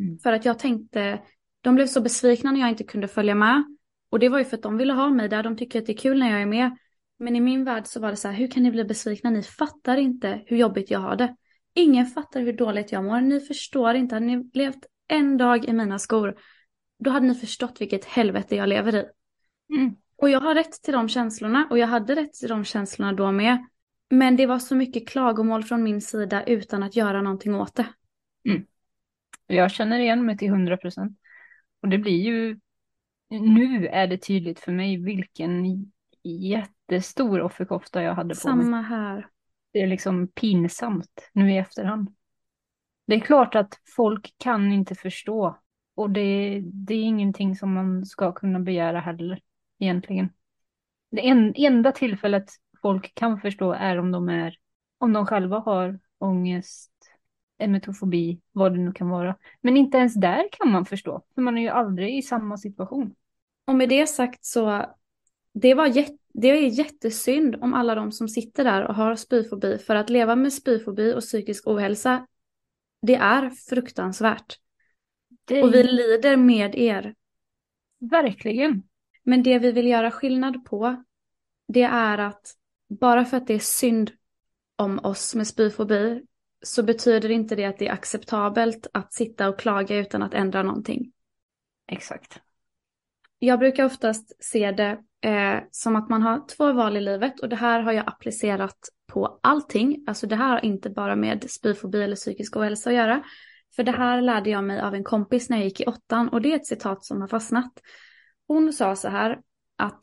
Mm. 0.00 0.18
För 0.18 0.32
att 0.32 0.44
jag 0.44 0.58
tänkte, 0.58 1.22
de 1.60 1.74
blev 1.74 1.86
så 1.86 2.00
besvikna 2.00 2.52
när 2.52 2.60
jag 2.60 2.68
inte 2.68 2.84
kunde 2.84 3.08
följa 3.08 3.34
med. 3.34 3.64
Och 4.10 4.18
det 4.18 4.28
var 4.28 4.38
ju 4.38 4.44
för 4.44 4.56
att 4.56 4.62
de 4.62 4.76
ville 4.76 4.92
ha 4.92 5.10
mig 5.10 5.28
där, 5.28 5.42
de 5.42 5.56
tycker 5.56 5.78
att 5.78 5.86
det 5.86 5.92
är 5.92 5.96
kul 5.96 6.18
när 6.18 6.30
jag 6.30 6.42
är 6.42 6.46
med. 6.46 6.76
Men 7.18 7.36
i 7.36 7.40
min 7.40 7.64
värld 7.64 7.86
så 7.86 8.00
var 8.00 8.10
det 8.10 8.16
så 8.16 8.28
här, 8.28 8.34
hur 8.34 8.48
kan 8.48 8.62
ni 8.62 8.70
bli 8.70 8.84
besvikna? 8.84 9.30
Ni 9.30 9.42
fattar 9.42 9.96
inte 9.96 10.42
hur 10.46 10.56
jobbigt 10.56 10.90
jag 10.90 11.00
har 11.00 11.16
det. 11.16 11.36
Ingen 11.74 12.06
fattar 12.06 12.40
hur 12.40 12.52
dåligt 12.52 12.92
jag 12.92 13.04
mår. 13.04 13.20
Ni 13.20 13.40
förstår 13.40 13.94
inte. 13.94 14.14
Hade 14.14 14.26
ni 14.26 14.50
levt 14.54 14.86
en 15.08 15.36
dag 15.36 15.64
i 15.64 15.72
mina 15.72 15.98
skor, 15.98 16.36
då 16.98 17.10
hade 17.10 17.26
ni 17.26 17.34
förstått 17.34 17.80
vilket 17.80 18.04
helvete 18.04 18.56
jag 18.56 18.68
lever 18.68 18.94
i. 18.94 19.04
Mm. 19.76 19.96
Och 20.16 20.30
jag 20.30 20.40
har 20.40 20.54
rätt 20.54 20.82
till 20.82 20.92
de 20.92 21.08
känslorna 21.08 21.66
och 21.70 21.78
jag 21.78 21.86
hade 21.86 22.14
rätt 22.14 22.32
till 22.32 22.48
de 22.48 22.64
känslorna 22.64 23.12
då 23.12 23.32
med. 23.32 23.66
Men 24.10 24.36
det 24.36 24.46
var 24.46 24.58
så 24.58 24.76
mycket 24.76 25.08
klagomål 25.08 25.64
från 25.64 25.82
min 25.82 26.00
sida 26.00 26.44
utan 26.44 26.82
att 26.82 26.96
göra 26.96 27.22
någonting 27.22 27.54
åt 27.54 27.74
det. 27.74 27.86
Jag 29.46 29.70
känner 29.70 29.98
igen 29.98 30.26
mig 30.26 30.36
till 30.38 30.50
hundra 30.50 30.76
procent. 30.76 31.18
Och 31.82 31.88
det 31.88 31.98
blir 31.98 32.22
ju, 32.22 32.60
nu 33.30 33.86
är 33.86 34.06
det 34.06 34.18
tydligt 34.18 34.60
för 34.60 34.72
mig 34.72 34.96
vilken 34.96 35.64
jättestor 36.22 37.40
offerkofta 37.40 38.02
jag 38.02 38.14
hade 38.14 38.34
på 38.34 38.48
mig. 38.56 38.64
Samma 38.64 38.80
här. 38.80 39.28
Det 39.72 39.80
är 39.80 39.86
liksom 39.86 40.28
pinsamt 40.28 41.30
nu 41.32 41.52
i 41.52 41.58
efterhand. 41.58 42.14
Det 43.06 43.14
är 43.14 43.20
klart 43.20 43.54
att 43.54 43.80
folk 43.96 44.34
kan 44.38 44.72
inte 44.72 44.94
förstå. 44.94 45.58
Och 45.94 46.10
det, 46.10 46.60
det 46.64 46.94
är 46.94 47.02
ingenting 47.02 47.56
som 47.56 47.74
man 47.74 48.06
ska 48.06 48.32
kunna 48.32 48.60
begära 48.60 49.00
heller, 49.00 49.40
egentligen. 49.78 50.28
Det 51.10 51.28
en, 51.28 51.54
enda 51.56 51.92
tillfället 51.92 52.50
folk 52.86 53.14
kan 53.14 53.40
förstå 53.40 53.72
är 53.72 53.98
om 53.98 54.12
de 54.12 54.28
är, 54.28 54.56
om 54.98 55.12
de 55.12 55.26
själva 55.26 55.58
har 55.58 55.98
ångest, 56.18 56.92
emetofobi, 57.58 58.40
vad 58.52 58.72
det 58.72 58.78
nu 58.78 58.92
kan 58.92 59.08
vara. 59.08 59.36
Men 59.60 59.76
inte 59.76 59.98
ens 59.98 60.14
där 60.14 60.48
kan 60.52 60.70
man 60.70 60.84
förstå, 60.84 61.22
för 61.34 61.42
man 61.42 61.58
är 61.58 61.62
ju 61.62 61.68
aldrig 61.68 62.18
i 62.18 62.22
samma 62.22 62.56
situation. 62.56 63.14
Och 63.66 63.74
med 63.74 63.88
det 63.88 64.06
sagt 64.06 64.44
så, 64.44 64.86
det, 65.52 65.74
var 65.74 65.86
jät- 65.86 66.18
det 66.34 66.48
är 66.48 66.68
jättesynd 66.68 67.56
om 67.60 67.74
alla 67.74 67.94
de 67.94 68.12
som 68.12 68.28
sitter 68.28 68.64
där 68.64 68.84
och 68.86 68.94
har 68.94 69.16
spyfobi. 69.16 69.78
För 69.78 69.94
att 69.94 70.10
leva 70.10 70.36
med 70.36 70.52
spyfobi 70.52 71.14
och 71.14 71.20
psykisk 71.20 71.66
ohälsa, 71.66 72.26
det 73.02 73.14
är 73.14 73.50
fruktansvärt. 73.50 74.56
Det 75.44 75.62
Och 75.62 75.74
vi 75.74 75.82
lider 75.82 76.36
med 76.36 76.74
er. 76.74 77.14
verkligen. 77.98 78.82
Men 79.22 79.42
det 79.42 79.58
vi 79.58 79.72
vill 79.72 79.86
göra 79.88 80.10
skillnad 80.10 80.64
på, 80.64 81.04
det 81.68 81.82
är 81.82 82.18
att 82.18 82.54
bara 82.88 83.24
för 83.24 83.36
att 83.36 83.46
det 83.46 83.54
är 83.54 83.58
synd 83.58 84.10
om 84.76 84.98
oss 84.98 85.34
med 85.34 85.46
spyfobi, 85.46 86.22
så 86.64 86.82
betyder 86.82 87.30
inte 87.30 87.56
det 87.56 87.64
att 87.64 87.78
det 87.78 87.88
är 87.88 87.92
acceptabelt 87.92 88.86
att 88.92 89.12
sitta 89.12 89.48
och 89.48 89.58
klaga 89.58 89.96
utan 89.96 90.22
att 90.22 90.34
ändra 90.34 90.62
någonting. 90.62 91.12
Exakt. 91.88 92.40
Jag 93.38 93.58
brukar 93.58 93.84
oftast 93.84 94.44
se 94.44 94.72
det 94.72 94.98
eh, 95.30 95.62
som 95.70 95.96
att 95.96 96.08
man 96.08 96.22
har 96.22 96.46
två 96.56 96.72
val 96.72 96.96
i 96.96 97.00
livet 97.00 97.40
och 97.40 97.48
det 97.48 97.56
här 97.56 97.80
har 97.80 97.92
jag 97.92 98.08
applicerat 98.08 98.78
på 99.06 99.38
allting. 99.42 100.04
Alltså 100.06 100.26
det 100.26 100.36
här 100.36 100.48
har 100.48 100.64
inte 100.64 100.90
bara 100.90 101.16
med 101.16 101.50
spyfobi 101.50 102.02
eller 102.02 102.16
psykisk 102.16 102.56
ohälsa 102.56 102.90
att 102.90 102.96
göra. 102.96 103.22
För 103.76 103.82
det 103.82 103.92
här 103.92 104.20
lärde 104.20 104.50
jag 104.50 104.64
mig 104.64 104.80
av 104.80 104.94
en 104.94 105.04
kompis 105.04 105.50
när 105.50 105.56
jag 105.56 105.64
gick 105.64 105.80
i 105.80 105.86
åttan 105.86 106.28
och 106.28 106.40
det 106.40 106.52
är 106.52 106.56
ett 106.56 106.66
citat 106.66 107.04
som 107.04 107.20
har 107.20 107.28
fastnat. 107.28 107.72
Hon 108.48 108.72
sa 108.72 108.96
så 108.96 109.08
här 109.08 109.40
att 109.76 110.00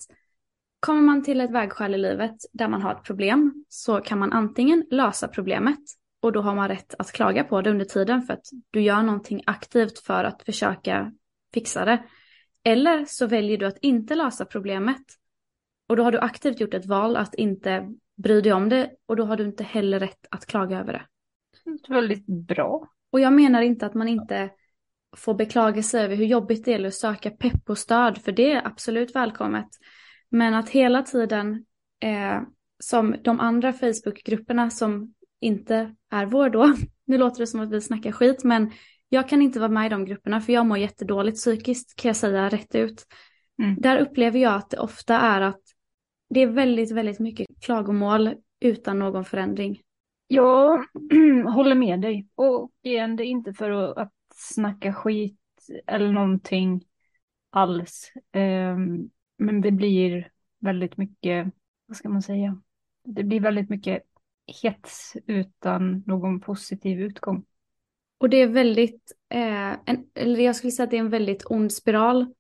kommer 0.84 1.02
man 1.02 1.24
till 1.24 1.42
ett 1.42 1.52
vägskäl 1.52 1.96
i 1.96 1.98
livet 1.98 2.36
där 2.54 2.68
man 2.68 2.82
har 2.82 2.92
ett 2.92 3.04
problem 3.04 3.66
så 3.68 4.02
kan 4.02 4.20
man 4.20 4.34
antingen 4.34 4.86
lösa 4.92 5.28
problemet 5.28 5.80
och 6.22 6.32
då 6.32 6.42
har 6.42 6.56
man 6.56 6.68
rätt 6.68 6.96
att 6.98 7.12
klaga 7.12 7.44
på 7.44 7.62
det 7.62 7.70
under 7.70 7.86
tiden 7.86 8.22
för 8.22 8.34
att 8.34 8.46
du 8.72 8.82
gör 8.82 9.04
någonting 9.04 9.44
aktivt 9.46 10.00
för 10.00 10.24
att 10.24 10.44
försöka 10.44 11.12
fixa 11.54 11.86
det. 11.86 12.04
Eller 12.64 13.06
så 13.06 13.28
väljer 13.28 13.58
du 13.58 13.66
att 13.66 13.78
inte 13.82 14.16
lösa 14.16 14.46
problemet 14.46 15.02
och 15.90 15.96
då 15.96 16.04
har 16.04 16.12
du 16.12 16.20
aktivt 16.20 16.60
gjort 16.60 16.74
ett 16.74 16.86
val 16.86 17.18
att 17.18 17.36
inte 17.36 17.94
bry 18.24 18.42
dig 18.42 18.54
om 18.54 18.70
det 18.70 18.92
och 19.06 19.16
då 19.16 19.26
har 19.26 19.38
du 19.38 19.46
inte 19.46 19.64
heller 19.64 20.00
rätt 20.00 20.26
att 20.32 20.46
klaga 20.46 20.80
över 20.80 20.94
det. 20.94 21.06
Väldigt 21.94 22.26
bra. 22.26 22.88
Och 23.12 23.20
jag 23.20 23.34
menar 23.34 23.62
inte 23.62 23.86
att 23.86 23.94
man 23.94 24.08
inte 24.08 24.50
får 25.18 25.34
beklaga 25.34 25.84
sig 25.84 26.04
över 26.04 26.16
hur 26.16 26.26
jobbigt 26.26 26.66
det 26.66 26.74
är 26.74 26.86
att 26.86 26.94
söka 26.94 27.30
pepp 27.30 27.70
och 27.70 27.78
stöd, 27.78 28.18
för 28.18 28.32
det 28.32 28.52
är 28.52 28.68
absolut 28.68 29.16
välkommet. 29.16 29.70
Men 30.34 30.54
att 30.54 30.70
hela 30.70 31.02
tiden, 31.02 31.66
eh, 32.00 32.42
som 32.80 33.16
de 33.24 33.40
andra 33.40 33.74
Facebookgrupperna 33.74 34.70
som 34.70 35.14
inte 35.40 35.96
är 36.12 36.26
vår 36.26 36.50
då, 36.50 36.74
nu 37.06 37.18
låter 37.18 37.40
det 37.40 37.48
som 37.48 37.60
att 37.60 37.72
vi 37.72 37.82
snackar 37.82 38.12
skit, 38.12 38.44
men 38.44 38.72
jag 39.10 39.30
kan 39.30 39.42
inte 39.42 39.60
vara 39.60 39.72
med 39.72 39.86
i 39.86 39.90
de 39.90 40.06
grupperna 40.06 40.42
för 40.42 40.54
jag 40.54 40.66
mår 40.66 40.78
jättedåligt 40.78 41.38
psykiskt, 41.38 41.96
kan 41.96 42.10
jag 42.10 42.16
säga 42.16 42.50
rätt 42.50 42.76
ut. 42.76 43.06
Mm. 43.62 43.76
Där 43.82 43.98
upplever 43.98 44.40
jag 44.40 44.54
att 44.54 44.70
det 44.70 44.80
ofta 44.80 45.20
är 45.20 45.42
att 45.42 45.62
det 46.30 46.40
är 46.40 46.48
väldigt, 46.48 46.92
väldigt 46.92 47.20
mycket 47.20 47.48
klagomål 47.62 48.34
utan 48.60 49.00
någon 49.00 49.26
förändring. 49.26 49.82
Jag 50.28 50.86
håller 51.54 51.76
med 51.76 52.02
dig. 52.02 52.28
Och 52.36 52.72
igen, 52.84 53.16
det 53.16 53.24
är 53.24 53.28
inte 53.28 53.54
för 53.54 54.00
att, 54.00 54.14
snacka 54.36 54.94
skit 54.94 55.40
eller 55.88 56.12
någonting 56.12 56.84
alls. 57.50 58.12
Ehm, 58.32 59.10
men 59.38 59.62
det 59.62 59.72
blir 59.72 60.32
väldigt 60.60 60.98
mycket, 60.98 61.48
vad 61.86 61.98
ska 61.98 62.10
man 62.10 62.22
säga? 62.22 62.62
Det 63.04 63.24
blir 63.24 63.40
väldigt 63.40 63.70
mycket 63.70 64.04
hets 64.62 65.14
utan 65.28 66.04
någon 66.06 66.40
positiv 66.40 67.02
utgång. 67.02 67.46
Och 68.18 68.30
det 68.30 68.38
är 68.38 68.48
väldigt, 68.48 69.12
eh, 69.30 69.72
en, 69.72 70.06
eller 70.14 70.40
jag 70.40 70.56
skulle 70.56 70.72
säga 70.72 70.84
att 70.84 70.92
det 70.92 70.98
är 70.98 71.02
en 71.02 71.10
väldigt 71.10 71.46
ond 71.46 71.72
spiral. 71.72 72.34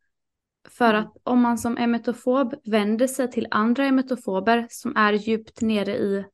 För 0.69 0.89
Mm. 0.89 1.01
att 1.01 1.17
om 1.23 1.41
man 1.41 1.57
som 1.57 1.77
emetofob 1.77 2.55
vänder 2.63 3.07
sig 3.07 3.31
till 3.31 3.47
andra 3.51 3.85
emetofober 3.85 4.67
som 4.69 4.95
är 4.95 5.13
djupt 5.13 5.62
nere 5.62 5.97
i 5.97 6.25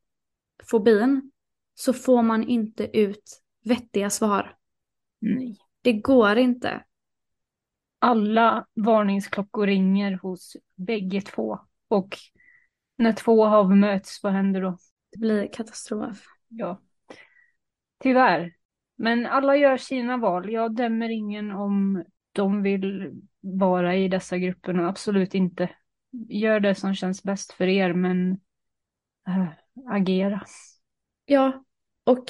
fobin 0.72 1.32
så 1.76 1.94
får 1.94 2.22
man 2.22 2.44
inte 2.44 2.98
ut 3.00 3.42
vettiga 3.66 4.10
svar. 4.10 4.56
Nej. 5.20 5.58
Det 5.82 5.94
går 5.94 6.38
inte. 6.38 6.84
Alla 8.00 8.68
varningsklockor 8.74 9.68
ringer 9.68 10.20
hos 10.22 10.58
bägge 10.76 11.22
två. 11.22 11.60
Och 11.88 12.18
när 12.98 13.14
två 13.14 13.46
hav 13.46 13.76
möts, 13.76 14.24
vad 14.24 14.34
händer 14.34 14.62
då? 14.62 14.78
Det 15.12 15.20
blir 15.20 15.48
katastrof. 15.54 16.26
Ja, 16.48 16.82
tyvärr. 18.00 18.54
Men 18.96 19.26
alla 19.26 19.56
gör 19.56 19.78
sina 19.78 20.18
val. 20.18 20.52
Jag 20.52 20.76
dömer 20.76 21.10
ingen 21.10 21.52
om 21.52 22.04
de 22.32 22.62
vill 22.62 23.22
vara 23.42 23.96
i 23.96 24.08
dessa 24.08 24.38
grupperna. 24.38 24.90
Absolut 24.90 25.36
inte. 25.36 25.70
Gör 26.30 26.60
det 26.60 26.76
som 26.76 26.96
känns 26.96 27.24
bäst 27.24 27.54
för 27.54 27.68
er, 27.68 27.94
men 27.94 28.40
äh, 29.28 29.48
agera. 29.90 30.42
Ja, 31.26 31.64
och 32.04 32.26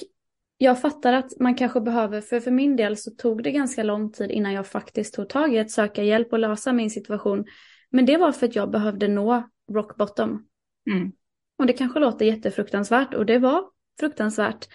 jag 0.61 0.81
fattar 0.81 1.13
att 1.13 1.39
man 1.39 1.55
kanske 1.55 1.81
behöver, 1.81 2.21
för 2.21 2.39
för 2.39 2.51
min 2.51 2.75
del 2.75 2.97
så 2.97 3.11
tog 3.11 3.43
det 3.43 3.51
ganska 3.51 3.83
lång 3.83 4.11
tid 4.11 4.31
innan 4.31 4.53
jag 4.53 4.67
faktiskt 4.67 5.13
tog 5.13 5.29
tag 5.29 5.55
i 5.55 5.59
att 5.59 5.71
söka 5.71 6.03
hjälp 6.03 6.33
och 6.33 6.39
lösa 6.39 6.73
min 6.73 6.89
situation. 6.89 7.45
Men 7.89 8.05
det 8.05 8.17
var 8.17 8.31
för 8.31 8.47
att 8.47 8.55
jag 8.55 8.71
behövde 8.71 9.07
nå 9.07 9.49
rock 9.71 9.97
bottom. 9.97 10.47
Mm. 10.91 11.11
Och 11.57 11.65
det 11.65 11.73
kanske 11.73 11.99
låter 11.99 12.25
jättefruktansvärt 12.25 13.13
och 13.13 13.25
det 13.25 13.39
var 13.39 13.63
fruktansvärt. 13.99 14.67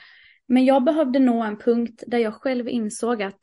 Men 0.47 0.65
jag 0.65 0.85
behövde 0.85 1.19
nå 1.19 1.43
en 1.43 1.57
punkt 1.57 2.05
där 2.07 2.19
jag 2.19 2.35
själv 2.35 2.69
insåg 2.69 3.23
att 3.23 3.41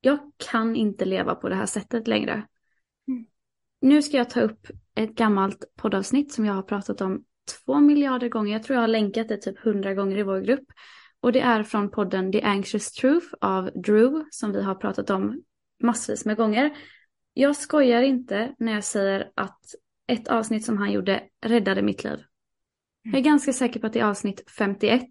jag 0.00 0.18
kan 0.50 0.76
inte 0.76 1.04
leva 1.04 1.34
på 1.34 1.48
det 1.48 1.54
här 1.54 1.66
sättet 1.66 2.08
längre. 2.08 2.46
Mm. 3.08 3.26
Nu 3.80 4.02
ska 4.02 4.16
jag 4.16 4.30
ta 4.30 4.40
upp 4.40 4.66
ett 4.94 5.14
gammalt 5.14 5.64
poddavsnitt 5.76 6.32
som 6.32 6.44
jag 6.44 6.54
har 6.54 6.62
pratat 6.62 7.00
om 7.00 7.24
två 7.64 7.80
miljarder 7.80 8.28
gånger. 8.28 8.52
Jag 8.52 8.62
tror 8.62 8.74
jag 8.74 8.82
har 8.82 8.88
länkat 8.88 9.28
det 9.28 9.36
typ 9.36 9.58
hundra 9.58 9.94
gånger 9.94 10.18
i 10.18 10.22
vår 10.22 10.40
grupp. 10.40 10.66
Och 11.20 11.32
det 11.32 11.40
är 11.40 11.62
från 11.62 11.90
podden 11.90 12.32
The 12.32 12.42
Anxious 12.42 12.92
Truth 12.92 13.26
av 13.40 13.70
Drew 13.74 14.24
som 14.30 14.52
vi 14.52 14.62
har 14.62 14.74
pratat 14.74 15.10
om 15.10 15.42
massvis 15.82 16.24
med 16.24 16.36
gånger. 16.36 16.70
Jag 17.34 17.56
skojar 17.56 18.02
inte 18.02 18.54
när 18.58 18.72
jag 18.72 18.84
säger 18.84 19.30
att 19.34 19.60
ett 20.06 20.28
avsnitt 20.28 20.64
som 20.64 20.78
han 20.78 20.92
gjorde 20.92 21.22
räddade 21.46 21.82
mitt 21.82 22.04
liv. 22.04 22.18
Jag 23.02 23.14
är 23.14 23.20
ganska 23.20 23.52
säker 23.52 23.80
på 23.80 23.86
att 23.86 23.92
det 23.92 24.00
är 24.00 24.04
avsnitt 24.04 24.50
51. 24.58 25.02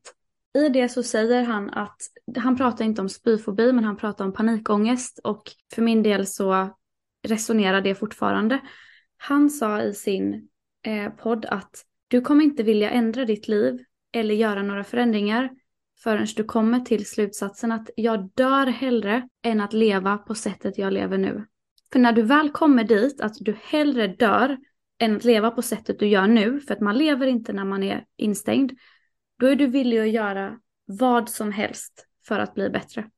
I 0.58 0.70
det 0.70 0.90
så 0.90 1.04
säger 1.04 1.44
han 1.44 1.70
att, 1.70 1.98
han 2.38 2.58
pratar 2.58 2.86
inte 2.86 3.02
om 3.02 3.10
spyfobi 3.10 3.74
men 3.74 3.84
han 3.84 3.98
pratar 3.98 4.26
om 4.26 4.34
panikångest 4.34 5.20
och 5.24 5.44
för 5.74 5.82
min 5.82 6.04
del 6.04 6.28
så 6.28 6.78
resonerar 7.28 7.82
det 7.82 7.96
fortfarande. 7.96 8.60
Han 9.18 9.50
sa 9.50 9.82
i 9.82 9.94
sin 9.94 10.50
eh, 10.86 11.10
podd 11.10 11.46
att 11.46 11.86
du 12.08 12.22
kommer 12.22 12.44
inte 12.44 12.64
vilja 12.64 12.90
ändra 12.90 13.26
ditt 13.26 13.48
liv 13.48 13.80
eller 14.12 14.36
göra 14.36 14.64
några 14.64 14.84
förändringar 14.84 15.50
förrän 16.04 16.28
du 16.36 16.44
kommer 16.44 16.80
till 16.80 17.06
slutsatsen 17.06 17.72
att 17.72 17.90
jag 17.96 18.30
dör 18.36 18.68
hellre 18.68 19.28
än 19.44 19.62
att 19.62 19.74
leva 19.74 20.18
på 20.18 20.36
sättet 20.36 20.78
jag 20.78 20.94
lever 20.94 21.18
nu. 21.18 21.46
För 21.92 22.00
när 22.00 22.12
du 22.12 22.22
väl 22.22 22.50
kommer 22.50 22.84
dit 22.84 23.22
att 23.22 23.34
du 23.40 23.58
hellre 23.64 24.08
dör 24.08 24.58
än 25.00 25.16
att 25.16 25.24
leva 25.24 25.52
på 25.52 25.62
sättet 25.62 26.00
du 26.00 26.08
gör 26.08 26.28
nu, 26.28 26.60
för 26.60 26.74
att 26.74 26.80
man 26.80 26.98
lever 26.98 27.28
inte 27.28 27.54
när 27.54 27.66
man 27.66 27.84
är 27.84 28.06
instängd, 28.18 28.72
då 29.40 29.48
är 29.48 29.56
du 29.56 29.68
villig 29.68 30.00
att 30.00 30.10
göra 30.10 30.60
vad 30.86 31.30
som 31.30 31.52
helst 31.52 32.06
för 32.28 32.40
att 32.40 32.54
bli 32.54 32.70
bättre. 32.70 33.10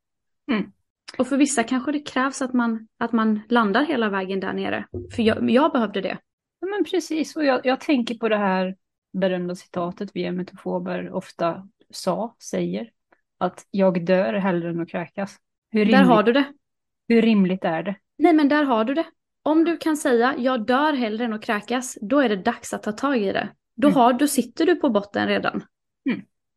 Mm. 0.51 0.71
Och 1.17 1.27
för 1.27 1.38
vissa 1.38 1.63
kanske 1.63 1.91
det 1.91 2.00
krävs 2.00 2.41
att 2.41 2.53
man, 2.53 2.88
att 2.97 3.11
man 3.11 3.41
landar 3.50 3.85
hela 3.85 4.09
vägen 4.09 4.39
där 4.39 4.53
nere. 4.53 4.88
För 5.15 5.23
jag, 5.23 5.50
jag 5.50 5.71
behövde 5.71 6.01
det. 6.01 6.17
Ja, 6.59 6.67
men 6.67 6.83
precis, 6.83 7.35
och 7.35 7.45
jag, 7.45 7.65
jag 7.65 7.79
tänker 7.79 8.15
på 8.15 8.29
det 8.29 8.38
här 8.38 8.75
berömda 9.13 9.55
citatet 9.55 10.11
vi 10.13 10.25
emetofober 10.25 11.11
ofta 11.11 11.67
sa, 11.91 12.36
säger. 12.39 12.89
Att 13.38 13.65
jag 13.71 14.05
dör 14.05 14.33
hellre 14.33 14.69
än 14.69 14.79
att 14.81 14.89
kräkas. 14.89 15.38
Hur 15.71 15.86
Där 15.86 15.91
rimligt, 15.91 16.07
har 16.07 16.24
du 16.24 16.33
det. 16.33 16.53
hur 17.07 17.21
rimligt 17.21 17.63
är 17.63 17.83
det? 17.83 17.95
Nej 18.17 18.33
men 18.33 18.48
där 18.50 18.63
har 18.63 18.86
du 18.86 18.93
det. 18.93 19.05
Om 19.43 19.63
du 19.63 19.77
kan 19.77 19.98
säga 19.98 20.36
jag 20.38 20.65
dör 20.65 20.93
hellre 20.93 21.25
än 21.25 21.33
att 21.33 21.43
kräkas, 21.43 21.98
då 22.01 22.19
är 22.19 22.29
det 22.29 22.36
dags 22.36 22.74
att 22.74 22.83
ta 22.83 22.91
tag 22.91 23.17
i 23.17 23.31
det. 23.31 23.50
Då, 23.75 23.88
Mm. 23.88 23.95
har, 24.00 24.13
då 24.13 24.27
sitter 24.27 24.65
du 24.65 24.75
på 24.75 24.89
botten 24.89 25.27
redan. 25.27 25.63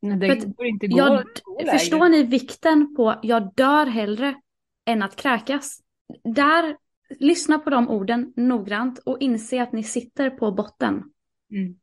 Nej, 0.03 0.17
Det 0.19 0.41
För 0.41 0.49
går 0.49 0.67
inte 0.67 0.87
gå, 0.87 0.99
Jag, 0.99 1.23
förstår 1.71 2.09
ni 2.09 2.23
vikten 2.23 2.95
på 2.97 3.15
jag 3.23 3.55
dör 3.55 3.87
hellre 3.87 4.35
än 4.87 5.03
att 5.03 5.17
kräkas? 5.17 5.81
Där, 6.35 6.77
lyssna 7.19 7.59
på 7.59 7.71
de 7.71 7.89
orden 7.91 8.33
noggrant 8.37 8.99
och 8.99 9.17
inse 9.21 9.63
att 9.63 9.73
ni 9.73 9.83
sitter 9.83 10.31
på 10.31 10.53
botten. 10.53 11.03
Mm. 11.51 11.75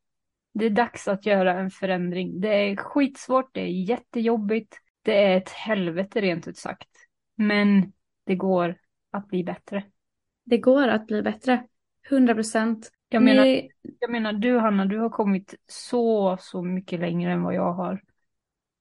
Det 0.54 0.66
är 0.66 0.70
dags 0.70 1.08
att 1.08 1.26
göra 1.26 1.60
en 1.60 1.72
förändring. 1.72 2.42
Det 2.42 2.50
är 2.50 2.76
skitsvårt, 2.76 3.50
det 3.54 3.62
är 3.62 3.68
jättejobbigt, 3.68 4.78
det 5.02 5.24
är 5.24 5.38
ett 5.38 5.50
helvete 5.50 6.22
rent 6.22 6.48
ut 6.48 6.58
sagt. 6.58 6.90
Men 7.36 7.94
det 8.26 8.36
går 8.36 8.76
att 9.12 9.28
bli 9.28 9.44
bättre. 9.44 9.84
Det 10.46 10.58
går 10.58 10.88
att 10.88 11.08
bli 11.08 11.22
bättre. 11.22 11.64
100 12.10 12.34
procent. 12.34 12.92
Jag 13.10 13.24
menar, 13.24 13.44
Ni, 13.44 13.70
jag 14.00 14.12
menar, 14.12 14.34
du 14.34 14.58
Hanna, 14.58 14.86
du 14.86 15.00
har 15.00 15.10
kommit 15.10 15.56
så, 15.68 16.38
så 16.40 16.62
mycket 16.62 17.00
längre 17.00 17.32
än 17.32 17.44
vad 17.44 17.54
jag 17.54 17.74
har. 17.74 18.02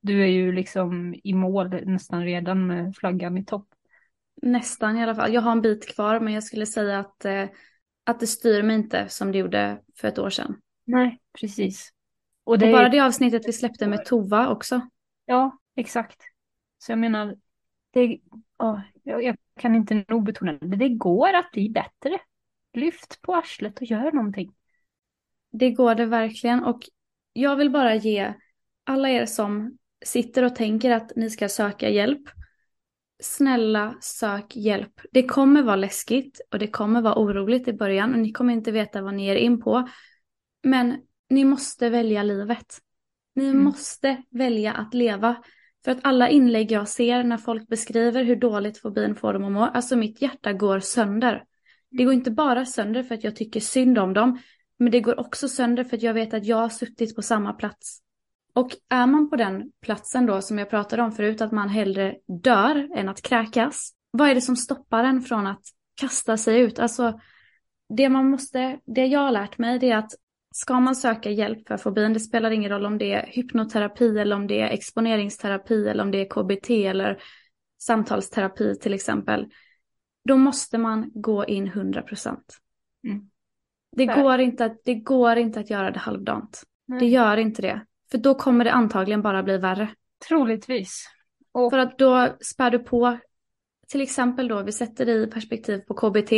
Du 0.01 0.23
är 0.23 0.27
ju 0.27 0.53
liksom 0.53 1.15
i 1.25 1.35
mål 1.35 1.69
nästan 1.87 2.25
redan 2.25 2.67
med 2.67 2.97
flaggan 2.97 3.39
i 3.39 3.45
topp. 3.45 3.69
nästan 4.43 4.97
i 4.97 5.03
alla 5.03 5.15
fall. 5.15 5.35
Jag 5.35 5.41
har 5.41 5.53
en 5.53 5.63
bit 5.63 5.95
kvar 5.95 6.21
men 6.21 6.33
jag 6.33 6.45
skulle 6.45 6.67
säga 6.67 6.99
att, 6.99 7.25
eh, 7.25 7.49
att 8.05 8.21
det 8.21 8.27
styr 8.27 8.63
mig 8.63 8.77
inte 8.77 9.09
som 9.09 9.33
det 9.33 9.39
gjorde 9.39 9.81
för 9.97 10.09
ett 10.09 10.19
år 10.19 10.31
sedan. 10.31 10.57
Nej, 10.85 11.21
precis. 11.41 11.93
Och 12.45 12.59
det 12.59 12.65
Och 12.65 12.69
är- 12.69 12.73
bara 12.73 12.89
det 12.89 13.01
avsnittet 13.01 13.49
vi 13.49 13.53
släppte 13.53 13.87
med 13.87 14.05
Tova 14.05 14.49
också. 14.49 14.81
Ja, 15.27 15.59
exakt. 15.77 16.23
Så 16.79 16.93
jag 16.93 16.99
menar, 16.99 17.37
det, 17.91 18.19
ja, 18.59 18.83
jag, 19.03 19.23
jag 19.23 19.37
kan 19.61 19.75
inte 19.75 20.05
nog 20.09 20.25
betona 20.25 20.53
det. 20.53 20.77
Det 20.77 20.89
går 20.89 21.33
att 21.35 21.51
bli 21.53 21.71
bättre. 21.71 22.19
Lyft 22.73 23.23
på 23.23 23.35
arslet 23.35 23.79
och 23.81 23.87
gör 23.87 24.13
någonting. 24.13 24.53
Det 25.53 25.71
går 25.71 25.95
det 25.95 26.07
verkligen 26.07 26.65
och 26.65 26.81
jag 27.33 27.57
vill 27.57 27.71
bara 27.71 27.95
ge 27.95 28.35
alla 28.85 29.11
er 29.11 29.27
som 29.27 29.79
sitter 30.05 30.43
och 30.45 30.57
tänker 30.57 30.91
att 30.91 31.13
ni 31.17 31.31
ska 31.31 31.49
söka 31.49 31.89
hjälp. 31.89 32.23
Snälla 33.23 33.95
sök 34.01 34.57
hjälp. 34.57 35.01
Det 35.13 35.23
kommer 35.27 35.63
vara 35.63 35.77
läskigt 35.77 36.41
och 36.53 36.59
det 36.59 36.67
kommer 36.67 37.03
vara 37.03 37.15
oroligt 37.19 37.69
i 37.69 37.73
början 37.73 38.13
och 38.13 38.19
ni 38.19 38.33
kommer 38.33 38.53
inte 38.53 38.73
veta 38.73 39.03
vad 39.03 39.15
ni 39.15 39.29
är 39.29 39.37
in 39.37 39.61
på. 39.61 39.89
Men 40.63 40.97
ni 41.31 41.45
måste 41.45 41.89
välja 41.89 42.23
livet. 42.23 42.79
Ni 43.35 43.49
Mm. 43.49 43.65
måste 43.65 44.23
välja 44.31 44.73
att 44.73 44.95
leva. 44.95 45.37
För 45.85 45.93
att 45.93 45.99
alla 46.03 46.29
inlägg 46.29 46.73
jag 46.73 46.89
ser 46.89 47.25
när 47.25 47.37
folk 47.37 47.69
beskriver 47.69 48.25
hur 48.25 48.37
dåligt 48.37 48.79
fobin 48.79 49.15
får 49.15 49.33
dem 49.33 49.45
att 49.45 49.53
må, 49.53 49.61
alltså 49.63 49.97
mitt 49.97 50.23
hjärta 50.23 50.53
går 50.53 50.81
sönder. 50.81 51.45
Det 51.91 52.05
går 52.05 52.13
inte 52.13 52.31
bara 52.31 52.67
sönder 52.67 53.03
för 53.03 53.15
att 53.15 53.25
jag 53.25 53.37
tycker 53.37 53.61
synd 53.61 53.99
om 53.99 54.15
dem, 54.15 54.39
men 54.79 54.93
det 54.93 55.01
går 55.01 55.21
också 55.21 55.49
sönder 55.49 55.85
för 55.85 55.97
att 55.97 56.03
jag 56.03 56.15
vet 56.15 56.35
att 56.35 56.47
jag 56.47 56.57
har 56.57 56.69
suttit 56.69 57.17
på 57.17 57.23
samma 57.23 57.53
plats. 57.53 58.01
Och 58.53 58.77
är 58.89 59.07
man 59.07 59.31
på 59.31 59.37
den 59.37 59.73
platsen 59.83 60.27
då 60.27 60.43
som 60.43 60.59
jag 60.59 60.71
pratade 60.71 61.03
om 61.03 61.13
förut, 61.13 61.41
att 61.41 61.53
man 61.53 61.69
hellre 61.69 62.17
dör 62.43 62.89
än 62.97 63.09
att 63.09 63.23
kräkas, 63.23 63.93
vad 64.11 64.29
är 64.29 64.35
det 64.35 64.41
som 64.41 64.57
stoppar 64.57 65.05
en 65.05 65.23
från 65.23 65.47
att 65.47 65.63
kasta 65.95 66.37
sig 66.37 66.61
ut? 66.61 66.79
Alltså, 66.79 67.21
det 67.89 68.09
man 68.09 68.31
måste, 68.31 68.79
det 68.87 69.07
jag 69.07 69.21
har 69.21 69.31
lärt 69.31 69.59
mig 69.59 69.79
det 69.79 69.91
är 69.91 69.97
att 69.97 70.13
ska 70.55 70.81
man 70.81 70.97
söka 70.97 71.31
hjälp 71.31 71.69
för 71.69 71.77
fobin, 71.77 72.13
det 72.13 72.21
spelar 72.21 72.51
ingen 72.51 72.71
roll 72.71 72.87
om 72.87 72.99
det 72.99 73.13
är 73.13 73.27
hypnoterapi 73.27 74.19
eller 74.19 74.37
om 74.37 74.47
det 74.47 74.61
är 74.61 74.69
exponeringsterapi 74.69 75.89
eller 75.89 76.05
om 76.05 76.11
det 76.11 76.19
är 76.19 76.29
KBT 76.29 76.71
eller 76.71 77.23
samtalsterapi 77.83 78.75
till 78.79 78.95
exempel. 78.95 79.47
Då 80.25 80.37
måste 80.37 80.79
man 80.79 81.11
gå 81.15 81.45
in 81.45 81.67
100 81.67 82.03
procent. 82.03 82.59
Mm. 83.05 83.31
Det, 83.97 84.07
Fair. 84.07 84.23
går 84.23 84.41
inte 84.41 84.65
att, 84.65 84.77
det 84.85 84.95
går 84.95 85.37
inte 85.37 85.61
att 85.61 85.71
göra 85.71 85.91
det 85.91 85.99
halvdant. 85.99 86.63
Nej. 86.87 87.01
Det 87.01 87.07
gör 87.07 87.37
inte 87.37 87.63
det. 87.63 87.81
För 88.11 88.19
då 88.19 88.35
kommer 88.35 88.65
det 88.65 88.73
antagligen 88.73 89.23
bara 89.23 89.43
bli 89.43 89.59
värre. 89.59 89.89
Troligtvis. 90.29 91.05
Och 91.53 91.71
För 91.71 91.79
att 91.79 91.99
då 91.99 92.37
spär 92.41 92.71
du 92.71 92.79
på, 92.79 93.19
till 93.89 94.01
exempel 94.01 94.49
då, 94.49 94.63
vi 94.63 94.73
sätter 94.73 95.07
det 95.07 95.13
i 95.13 95.27
perspektiv 95.27 95.79
på 95.79 95.95
KBT. 95.95 96.33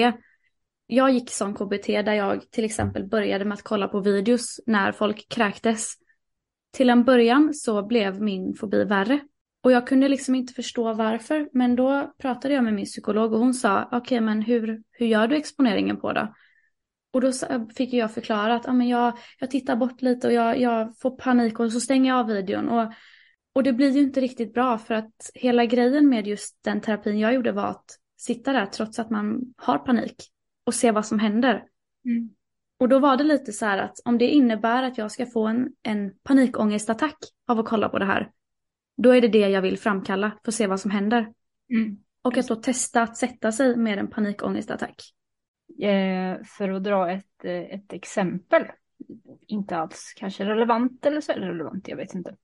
Jag 0.94 1.10
gick 1.10 1.30
som 1.30 1.54
KBT 1.54 1.86
där 1.86 2.12
jag 2.12 2.50
till 2.50 2.64
exempel 2.64 3.04
började 3.04 3.44
med 3.44 3.54
att 3.54 3.62
kolla 3.62 3.88
på 3.88 4.00
videos 4.00 4.60
när 4.66 4.92
folk 4.92 5.28
kräktes. 5.28 5.94
Till 6.72 6.90
en 6.90 7.04
början 7.04 7.54
så 7.54 7.82
blev 7.82 8.22
min 8.22 8.54
fobi 8.54 8.84
värre. 8.84 9.20
Och 9.62 9.72
jag 9.72 9.86
kunde 9.86 10.08
liksom 10.08 10.34
inte 10.34 10.52
förstå 10.52 10.94
varför. 10.94 11.48
Men 11.52 11.76
då 11.76 12.12
pratade 12.18 12.54
jag 12.54 12.64
med 12.64 12.74
min 12.74 12.84
psykolog 12.84 13.32
och 13.32 13.38
hon 13.38 13.54
sa, 13.54 13.88
okej 13.92 14.20
men 14.20 14.42
hur, 14.42 14.82
hur 14.90 15.06
gör 15.06 15.28
du 15.28 15.36
exponeringen 15.36 16.00
på 16.00 16.12
det? 16.12 16.34
Och 17.12 17.20
då 17.20 17.32
fick 17.76 17.92
jag 17.92 18.14
förklara 18.14 18.54
att 18.54 18.68
ah, 18.68 18.72
men 18.72 18.88
jag, 18.88 19.18
jag 19.38 19.50
tittar 19.50 19.76
bort 19.76 20.02
lite 20.02 20.26
och 20.26 20.32
jag, 20.32 20.60
jag 20.60 20.98
får 20.98 21.10
panik 21.10 21.60
och 21.60 21.72
så 21.72 21.80
stänger 21.80 22.10
jag 22.10 22.18
av 22.18 22.26
videon. 22.26 22.68
Och 22.68 22.92
och 23.54 23.62
det 23.62 23.72
blir 23.72 23.90
ju 23.90 24.00
inte 24.00 24.20
riktigt 24.20 24.54
bra 24.54 24.78
för 24.78 24.94
att 24.94 25.30
hela 25.34 25.64
grejen 25.64 26.08
med 26.08 26.26
just 26.26 26.58
den 26.64 26.80
terapin 26.80 27.18
jag 27.18 27.34
gjorde 27.34 27.52
var 27.52 27.66
att 27.66 27.84
sitta 28.16 28.52
där 28.52 28.66
trots 28.66 28.98
att 28.98 29.10
man 29.10 29.54
har 29.56 29.78
panik 29.78 30.32
och 30.64 30.74
se 30.74 30.90
vad 30.90 31.06
som 31.06 31.18
händer. 31.18 31.64
Mm. 32.04 32.30
Och 32.78 32.88
då 32.88 32.98
var 32.98 33.16
det 33.16 33.24
lite 33.24 33.52
så 33.52 33.66
här 33.66 33.78
att 33.78 33.96
om 34.04 34.18
det 34.18 34.28
innebär 34.28 34.82
att 34.82 34.98
jag 34.98 35.10
ska 35.10 35.26
få 35.26 35.46
en, 35.46 35.72
en 35.82 36.12
panikångestattack 36.22 37.16
av 37.46 37.58
att 37.58 37.66
kolla 37.66 37.88
på 37.88 37.98
det 37.98 38.04
här, 38.04 38.30
då 38.96 39.10
är 39.10 39.20
det 39.20 39.28
det 39.28 39.48
jag 39.48 39.62
vill 39.62 39.78
framkalla 39.78 40.30
för 40.44 40.50
att 40.50 40.54
se 40.54 40.66
vad 40.66 40.80
som 40.80 40.90
händer. 40.90 41.32
Mm. 41.70 41.96
Och 42.22 42.38
att 42.38 42.48
då 42.48 42.56
testa 42.56 43.02
att 43.02 43.16
sätta 43.16 43.52
sig 43.52 43.76
med 43.76 43.98
en 43.98 44.10
panikångestattack. 44.10 45.02
Eh, 45.82 46.36
för 46.44 46.68
att 46.68 46.84
dra 46.84 47.10
ett, 47.10 47.44
eh, 47.44 47.60
ett 47.60 47.92
exempel. 47.92 48.62
Inte 49.46 49.76
alls 49.76 50.14
kanske 50.16 50.44
relevant 50.44 51.06
eller 51.06 51.20
så 51.20 51.32
är 51.32 51.40
det 51.40 51.48
relevant, 51.48 51.88
jag 51.88 51.96
vet 51.96 52.14
inte. 52.14 52.36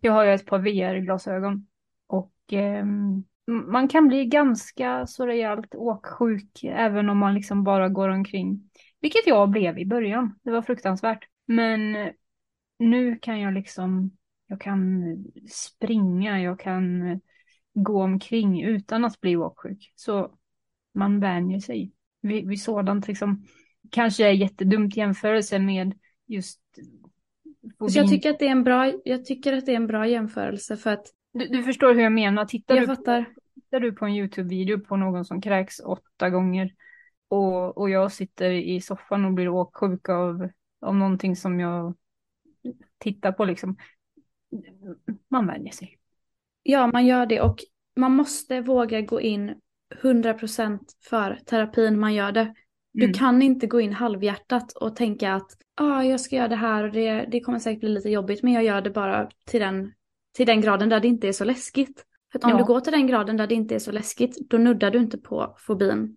Jag 0.00 0.12
har 0.12 0.24
ju 0.24 0.32
ett 0.32 0.46
par 0.46 0.58
VR-glasögon 0.58 1.66
och 2.06 2.34
ehm, 2.50 3.24
man 3.46 3.88
kan 3.88 4.08
bli 4.08 4.24
ganska 4.24 5.06
så 5.06 5.26
rejält 5.26 5.74
åksjuk 5.74 6.64
även 6.64 7.08
om 7.08 7.18
man 7.18 7.34
liksom 7.34 7.64
bara 7.64 7.88
går 7.88 8.08
omkring. 8.08 8.70
Vilket 9.00 9.26
jag 9.26 9.50
blev 9.50 9.78
i 9.78 9.86
början. 9.86 10.38
Det 10.42 10.50
var 10.50 10.62
fruktansvärt. 10.62 11.28
Men 11.46 12.10
nu 12.78 13.18
kan 13.18 13.40
jag 13.40 13.54
liksom, 13.54 14.16
jag 14.46 14.60
kan 14.60 15.04
springa, 15.50 16.40
jag 16.42 16.60
kan 16.60 17.20
gå 17.74 18.02
omkring 18.02 18.62
utan 18.62 19.04
att 19.04 19.20
bli 19.20 19.36
åksjuk. 19.36 19.92
Så 19.94 20.30
man 20.94 21.20
vänjer 21.20 21.60
sig 21.60 21.92
vid, 22.20 22.48
vid 22.48 22.62
sådant 22.62 23.08
liksom. 23.08 23.46
Kanske 23.90 24.28
är 24.28 24.32
jättedumt 24.32 24.96
jämförelse 24.96 25.58
med 25.58 25.94
just 26.26 26.60
jag 27.78 28.08
tycker 28.08 28.30
att 28.30 28.38
det 28.38 28.46
är 28.46 28.50
en 28.50 28.64
bra, 28.64 28.92
jag 29.04 29.24
tycker 29.24 29.52
att 29.52 29.66
det 29.66 29.72
är 29.72 29.76
en 29.76 29.86
bra 29.86 30.06
jämförelse 30.06 30.76
för 30.76 30.90
att 30.92 31.06
du, 31.38 31.48
du 31.48 31.62
förstår 31.62 31.94
hur 31.94 32.02
jag 32.02 32.12
menar. 32.12 32.44
Tittar, 32.44 32.74
jag 32.74 32.82
du, 32.82 32.86
fattar. 32.96 33.24
tittar 33.54 33.80
du 33.80 33.92
på 33.92 34.04
en 34.06 34.12
YouTube-video 34.14 34.80
på 34.80 34.96
någon 34.96 35.24
som 35.24 35.40
kräks 35.40 35.80
åtta 35.80 36.30
gånger 36.30 36.70
och, 37.28 37.78
och 37.78 37.90
jag 37.90 38.12
sitter 38.12 38.50
i 38.50 38.80
soffan 38.80 39.24
och 39.24 39.32
blir 39.32 39.48
åksjuk 39.48 40.08
av, 40.08 40.48
av 40.80 40.96
någonting 40.96 41.36
som 41.36 41.60
jag 41.60 41.94
tittar 42.98 43.32
på 43.32 43.44
liksom. 43.44 43.76
Man 45.28 45.46
vänjer 45.46 45.72
sig. 45.72 45.98
Ja, 46.62 46.86
man 46.86 47.06
gör 47.06 47.26
det 47.26 47.40
och 47.40 47.56
man 47.96 48.12
måste 48.12 48.60
våga 48.60 49.00
gå 49.00 49.20
in 49.20 49.54
100% 50.02 50.78
för 51.08 51.38
terapin 51.46 52.00
man 52.00 52.14
gör 52.14 52.32
det. 52.32 52.54
Du 52.92 53.04
Mm. 53.04 53.14
kan 53.14 53.42
inte 53.42 53.66
gå 53.66 53.80
in 53.80 53.92
halvhjärtat 53.92 54.72
och 54.72 54.96
tänka 54.96 55.34
att 55.34 55.50
ah, 55.74 56.02
jag 56.02 56.20
ska 56.20 56.36
göra 56.36 56.48
det 56.48 56.56
här 56.56 56.84
och 56.84 56.92
det, 56.92 57.26
det 57.30 57.40
kommer 57.40 57.58
säkert 57.58 57.80
bli 57.80 57.88
lite 57.88 58.08
jobbigt 58.10 58.42
men 58.42 58.52
jag 58.52 58.64
gör 58.64 58.80
det 58.80 58.90
bara 58.90 59.30
till 59.44 59.60
den, 59.60 59.92
till 60.36 60.46
den 60.46 60.60
graden 60.60 60.88
där 60.88 61.00
det 61.00 61.08
inte 61.08 61.28
är 61.28 61.32
så 61.32 61.44
läskigt. 61.44 62.04
För 62.32 62.44
om 62.44 62.50
Ja. 62.50 62.56
du 62.58 62.64
går 62.64 62.80
till 62.80 62.92
den 62.92 63.06
graden 63.06 63.36
där 63.36 63.46
det 63.46 63.54
inte 63.54 63.74
är 63.74 63.78
så 63.78 63.92
läskigt 63.92 64.50
då 64.50 64.58
nuddar 64.58 64.90
du 64.90 64.98
inte 64.98 65.18
på 65.18 65.56
fobin. 65.58 66.16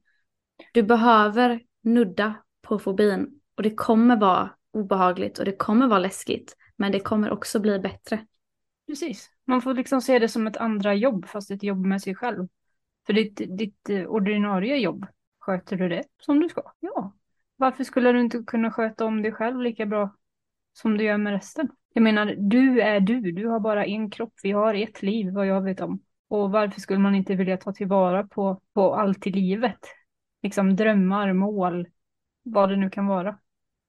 Du 0.74 0.84
behöver 0.84 1.62
nudda 1.84 2.34
på 2.62 2.80
fobin 2.80 3.42
och 3.56 3.64
det 3.64 3.76
kommer 3.76 4.18
vara 4.18 4.50
obehagligt 4.74 5.40
och 5.40 5.46
det 5.46 5.52
kommer 5.58 5.88
vara 5.88 6.00
läskigt 6.00 6.56
men 6.76 6.92
det 6.92 7.00
kommer 7.00 7.32
också 7.32 7.60
bli 7.60 7.80
bättre. 7.80 8.26
Precis. 8.88 9.30
Man 9.46 9.62
får 9.62 9.74
liksom 9.74 10.02
se 10.02 10.20
det 10.20 10.28
som 10.28 10.48
ett 10.48 10.58
andra 10.58 10.94
jobb, 10.94 11.28
fast 11.28 11.52
ett 11.52 11.64
jobb 11.64 11.86
med 11.86 12.02
sig 12.02 12.16
själv. 12.16 12.48
För 13.06 13.14
ditt, 13.14 13.42
ditt 13.58 13.90
ordinarie 14.08 14.78
jobb, 14.78 15.06
sköter 15.40 15.76
du 15.76 15.90
det 15.90 16.04
som 16.22 16.40
du 16.40 16.50
ska? 16.50 16.62
Ja. 16.80 17.14
Varför 17.56 17.84
skulle 17.84 18.12
du 18.12 18.20
inte 18.20 18.44
kunna 18.48 18.72
sköta 18.72 19.06
om 19.06 19.22
dig 19.22 19.32
själv 19.32 19.62
lika 19.62 19.86
bra 19.86 20.16
som 20.74 20.98
du 20.98 21.04
gör 21.04 21.18
med 21.18 21.34
resten? 21.34 21.70
Jag 21.94 22.02
menar, 22.02 22.36
du 22.38 22.82
är 22.82 23.00
du. 23.00 23.32
Du 23.32 23.48
har 23.48 23.60
bara 23.60 23.86
en 23.86 24.12
kropp. 24.12 24.34
Vi 24.44 24.52
har 24.52 24.74
ett 24.74 25.02
liv, 25.02 25.34
vad 25.34 25.48
jag 25.48 25.62
vet 25.62 25.82
om. 25.82 26.00
Och 26.28 26.52
varför 26.52 26.82
skulle 26.82 27.00
man 27.00 27.16
inte 27.16 27.36
vilja 27.36 27.58
ta 27.58 27.74
tillvara 27.74 28.28
på, 28.28 28.62
på 28.74 28.96
allt 28.96 29.28
i 29.28 29.32
livet? 29.32 29.80
Liksom 30.44 30.76
drömmar, 30.76 31.34
mål, 31.34 31.88
vad 32.44 32.70
det 32.70 32.76
nu 32.76 32.90
kan 32.90 33.08
vara. 33.08 33.38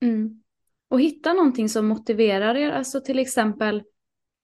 Mm. 0.03 0.43
Och 0.89 1.01
hitta 1.01 1.33
någonting 1.33 1.69
som 1.69 1.87
motiverar 1.87 2.55
er. 2.55 2.71
Alltså 2.71 3.01
till 3.01 3.19
exempel, 3.19 3.83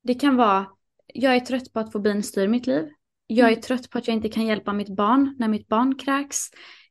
det 0.02 0.14
kan 0.14 0.36
vara, 0.36 0.66
jag 1.14 1.36
är 1.36 1.40
trött 1.40 1.72
på 1.72 1.80
att 1.80 1.92
fobin 1.92 2.22
styr 2.22 2.48
mitt 2.48 2.66
liv. 2.66 2.88
Jag 3.26 3.48
är 3.48 3.52
Mm. 3.52 3.62
trött 3.62 3.90
på 3.90 3.98
att 3.98 4.08
jag 4.08 4.16
inte 4.16 4.28
kan 4.28 4.46
hjälpa 4.46 4.72
mitt 4.72 4.96
barn 4.96 5.36
när 5.38 5.48
mitt 5.48 5.68
barn 5.68 5.94
kräks. 5.94 6.38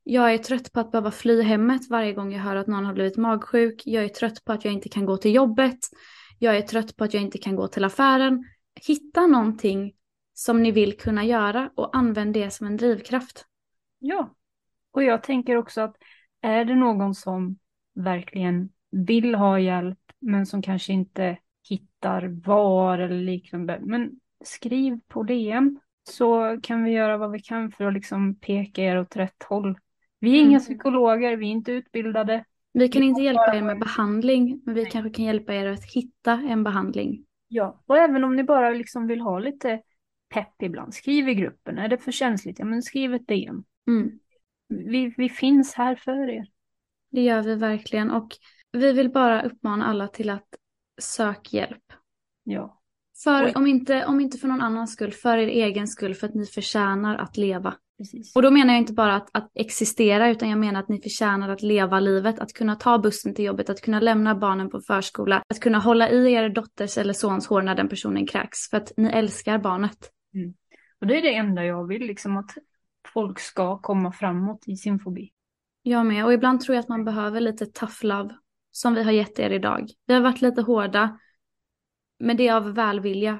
Jag 0.03 0.33
är 0.33 0.37
trött 0.37 0.71
på 0.71 0.79
att 0.79 0.91
behöva 0.91 1.11
fly 1.11 1.41
hemmet 1.41 1.81
varje 1.89 2.13
gång 2.13 2.33
jag 2.33 2.39
hör 2.39 2.55
att 2.55 2.67
någon 2.67 2.85
har 2.85 2.93
blivit 2.93 3.17
magsjuk. 3.17 3.81
Jag 3.85 4.03
är 4.03 4.09
trött 4.09 4.45
på 4.45 4.51
att 4.53 4.65
jag 4.65 4.73
inte 4.73 4.89
kan 4.89 5.05
gå 5.05 5.17
till 5.17 5.35
jobbet. 5.35 5.79
Jag 6.39 6.57
är 6.57 6.61
trött 6.61 6.95
på 6.95 7.03
att 7.03 7.13
jag 7.13 7.23
inte 7.23 7.37
kan 7.37 7.55
gå 7.55 7.67
till 7.67 7.83
affären. 7.83 8.45
Hitta 8.87 9.27
någonting 9.27 9.93
som 10.33 10.63
ni 10.63 10.71
vill 10.71 10.97
kunna 10.97 11.25
göra 11.25 11.69
och 11.75 11.97
använd 11.97 12.33
det 12.33 12.49
som 12.51 12.67
en 12.67 12.77
drivkraft. 12.77 13.45
Ja, 13.99 14.35
och 14.91 15.03
jag 15.03 15.23
tänker 15.23 15.55
också 15.55 15.81
att 15.81 15.95
är 16.41 16.65
det 16.65 16.75
någon 16.75 17.15
som 17.15 17.57
verkligen 17.93 18.69
vill 18.91 19.35
ha 19.35 19.59
hjälp 19.59 19.99
men 20.19 20.45
som 20.45 20.61
kanske 20.61 20.93
inte 20.93 21.37
hittar 21.69 22.27
var 22.45 22.99
eller 22.99 23.21
liknande, 23.21 23.79
men 23.81 24.11
skriv 24.43 24.99
på 25.07 25.23
DM 25.23 25.79
så 26.09 26.59
kan 26.63 26.83
vi 26.83 26.91
göra 26.91 27.17
vad 27.17 27.31
vi 27.31 27.39
kan 27.39 27.71
för 27.71 27.85
att 27.85 27.93
liksom 27.93 28.39
peka 28.39 28.81
er 28.81 28.99
åt 28.99 29.15
rätt 29.15 29.43
håll. 29.43 29.77
Vi 30.19 30.29
är 30.29 30.39
mm. 30.39 30.49
inga 30.49 30.59
psykologer, 30.59 31.37
vi 31.37 31.47
är 31.47 31.51
inte 31.51 31.71
utbildade. 31.71 32.45
Vi 32.77 32.89
kan 32.89 33.03
inte 33.03 33.21
hjälpa 33.21 33.55
er 33.55 33.61
med 33.61 33.79
behandling, 33.79 34.61
men 34.65 34.75
vi 34.75 34.85
kanske 34.85 35.09
kan 35.09 35.25
hjälpa 35.25 35.53
er 35.53 35.65
att 35.65 35.85
hitta 35.85 36.31
en 36.31 36.63
behandling. 36.63 37.25
Ja, 37.47 37.83
och 37.85 37.97
även 37.97 38.23
om 38.23 38.35
ni 38.35 38.43
bara 38.43 38.69
liksom 38.69 39.07
vill 39.07 39.21
ha 39.21 39.39
lite 39.39 39.81
pepp 40.33 40.61
ibland, 40.61 40.93
skriv 40.93 41.29
i 41.29 41.35
gruppen. 41.35 41.77
Är 41.77 41.87
det 41.87 41.97
för 41.97 42.11
känsligt? 42.11 42.59
Ja, 42.59 42.65
men 42.65 42.81
skriv 42.81 43.13
ett 43.13 43.27
DM. 43.27 43.63
Mm. 43.87 44.19
Vi, 44.67 45.13
vi 45.17 45.29
finns 45.29 45.73
här 45.73 45.95
för 45.95 46.29
er. 46.29 46.47
Det 47.11 47.21
gör 47.21 47.41
vi 47.41 47.55
verkligen 47.55 48.11
och 48.11 48.27
vi 48.71 48.93
vill 48.93 49.11
bara 49.11 49.43
uppmana 49.43 49.85
alla 49.85 50.07
till 50.07 50.29
att 50.29 50.47
söka 51.01 51.57
hjälp. 51.57 51.93
Ja. 52.43 52.81
För 53.23 53.57
om 53.57 53.67
inte, 53.67 54.05
om 54.05 54.19
inte 54.19 54.37
för 54.37 54.47
någon 54.47 54.61
annans 54.61 54.93
skull, 54.93 55.11
för 55.11 55.37
er 55.37 55.47
egen 55.47 55.87
skull, 55.87 56.15
för 56.15 56.27
att 56.27 56.35
ni 56.35 56.45
förtjänar 56.45 57.15
att 57.15 57.37
leva. 57.37 57.75
Precis. 57.97 58.35
Och 58.35 58.41
då 58.41 58.51
menar 58.51 58.73
jag 58.73 58.81
inte 58.81 58.93
bara 58.93 59.15
att, 59.15 59.29
att, 59.31 59.51
existera, 59.53 60.29
utan 60.29 60.49
jag 60.49 60.59
menar 60.59 60.79
att 60.79 60.89
ni 60.89 61.01
förtjänar 61.01 61.49
att 61.49 61.61
leva 61.61 61.99
livet, 61.99 62.39
att 62.39 62.53
kunna 62.53 62.75
ta 62.75 62.97
bussen 62.97 63.33
till 63.33 63.45
jobbet, 63.45 63.69
att 63.69 63.81
kunna 63.81 63.99
lämna 63.99 64.35
barnen 64.35 64.69
på 64.69 64.81
förskola, 64.81 65.43
att 65.47 65.59
kunna 65.59 65.79
hålla 65.79 66.09
i 66.09 66.33
er 66.33 66.49
dotters 66.49 66.97
eller 66.97 67.13
sons 67.13 67.47
hår 67.47 67.61
när 67.61 67.75
den 67.75 67.89
personen 67.89 68.27
kräks, 68.27 68.69
för 68.69 68.77
att 68.77 68.91
ni 68.97 69.09
älskar 69.09 69.57
barnet. 69.57 70.11
Mm. 70.33 70.53
Och 71.01 71.07
det 71.07 71.17
är 71.17 71.21
det 71.21 71.35
enda 71.35 71.65
jag 71.65 71.87
vill, 71.87 72.01
liksom 72.01 72.37
att 72.37 72.51
folk 73.13 73.39
ska 73.39 73.77
komma 73.77 74.11
framåt 74.11 74.63
i 74.67 74.75
sin 74.75 74.99
fobi. 74.99 75.31
Jag 75.81 76.05
med, 76.05 76.25
och 76.25 76.33
ibland 76.33 76.61
tror 76.61 76.75
jag 76.75 76.83
att 76.83 76.89
man 76.89 77.05
behöver 77.05 77.41
lite 77.41 77.65
tough 77.65 78.05
love, 78.05 78.35
som 78.71 78.93
vi 78.93 79.03
har 79.03 79.11
gett 79.11 79.39
er 79.39 79.49
idag. 79.49 79.89
Vi 80.05 80.13
har 80.13 80.21
varit 80.21 80.41
lite 80.41 80.61
hårda, 80.61 81.19
men 82.19 82.37
det 82.37 82.47
är 82.47 82.55
av 82.55 82.73
välvilja. 82.73 83.39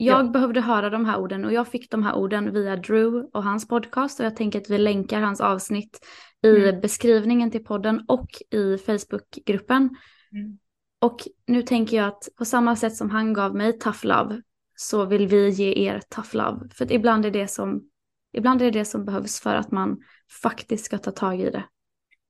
Jag 0.00 0.26
ja. 0.26 0.30
behövde 0.30 0.60
höra 0.60 0.90
de 0.90 1.04
här 1.04 1.18
orden 1.18 1.44
och 1.44 1.52
jag 1.52 1.68
fick 1.68 1.90
de 1.90 2.02
här 2.02 2.14
orden 2.14 2.52
via 2.52 2.76
Drew 2.76 3.28
och 3.32 3.44
hans 3.44 3.68
podcast 3.68 4.20
och 4.20 4.26
jag 4.26 4.36
tänker 4.36 4.60
att 4.60 4.70
vi 4.70 4.78
länkar 4.78 5.20
hans 5.20 5.40
avsnitt 5.40 6.06
i 6.42 6.68
mm. 6.68 6.80
beskrivningen 6.80 7.50
till 7.50 7.64
podden 7.64 8.04
och 8.08 8.28
i 8.50 8.78
Facebookgruppen. 8.78 9.96
Mm. 10.32 10.58
Och 11.00 11.16
nu 11.46 11.62
tänker 11.62 11.96
jag 11.96 12.06
att 12.06 12.28
på 12.38 12.44
samma 12.44 12.76
sätt 12.76 12.96
som 12.96 13.10
han 13.10 13.32
gav 13.32 13.54
mig 13.54 13.78
tough 13.78 14.06
love 14.06 14.42
så 14.74 15.04
vill 15.04 15.26
vi 15.26 15.48
ge 15.48 15.88
er 15.88 16.00
tough 16.08 16.36
love. 16.36 16.68
För 16.74 16.92
ibland 16.92 17.26
är 17.26 17.30
det 17.30 17.48
som, 17.48 17.90
ibland 18.32 18.62
är 18.62 18.64
det 18.64 18.78
det 18.78 18.84
som 18.84 19.04
behövs 19.04 19.40
för 19.40 19.54
att 19.54 19.70
man 19.70 19.98
faktiskt 20.42 20.84
ska 20.84 20.98
ta 20.98 21.10
tag 21.10 21.40
i 21.40 21.50
det. 21.50 21.64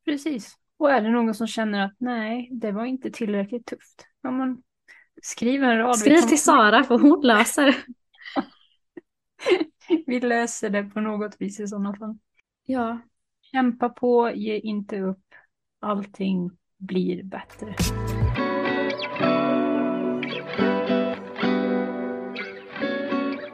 Precis. 0.04 0.54
Och 0.76 0.90
är 0.90 1.02
det 1.02 1.10
någon 1.10 1.34
som 1.34 1.46
känner 1.46 1.84
att 1.84 1.94
nej, 1.98 2.48
det 2.52 2.72
var 2.72 2.84
inte 2.84 3.10
tillräckligt 3.10 3.66
tufft. 3.66 4.06
Ja, 4.22 4.30
men 4.30 4.62
skriv 5.22 5.64
en 5.64 5.78
rad. 5.78 5.98
Skriv 5.98 6.20
till 6.20 6.42
Sara 6.42 6.84
för 6.84 6.98
hon 6.98 7.20
löser 7.26 7.66
det. 7.66 7.76
Vi 10.06 10.20
löser 10.20 10.70
det 10.70 10.84
på 10.84 11.00
något 11.00 11.36
vis 11.38 11.60
i 11.60 11.66
sådana 11.66 11.96
fall. 11.96 12.18
Ja. 12.66 12.98
Kämpa 13.42 13.88
på, 13.88 14.30
ge 14.34 14.58
inte 14.58 15.00
upp. 15.00 15.24
Allting 15.80 16.50
blir 16.78 17.22
bättre. 17.22 17.74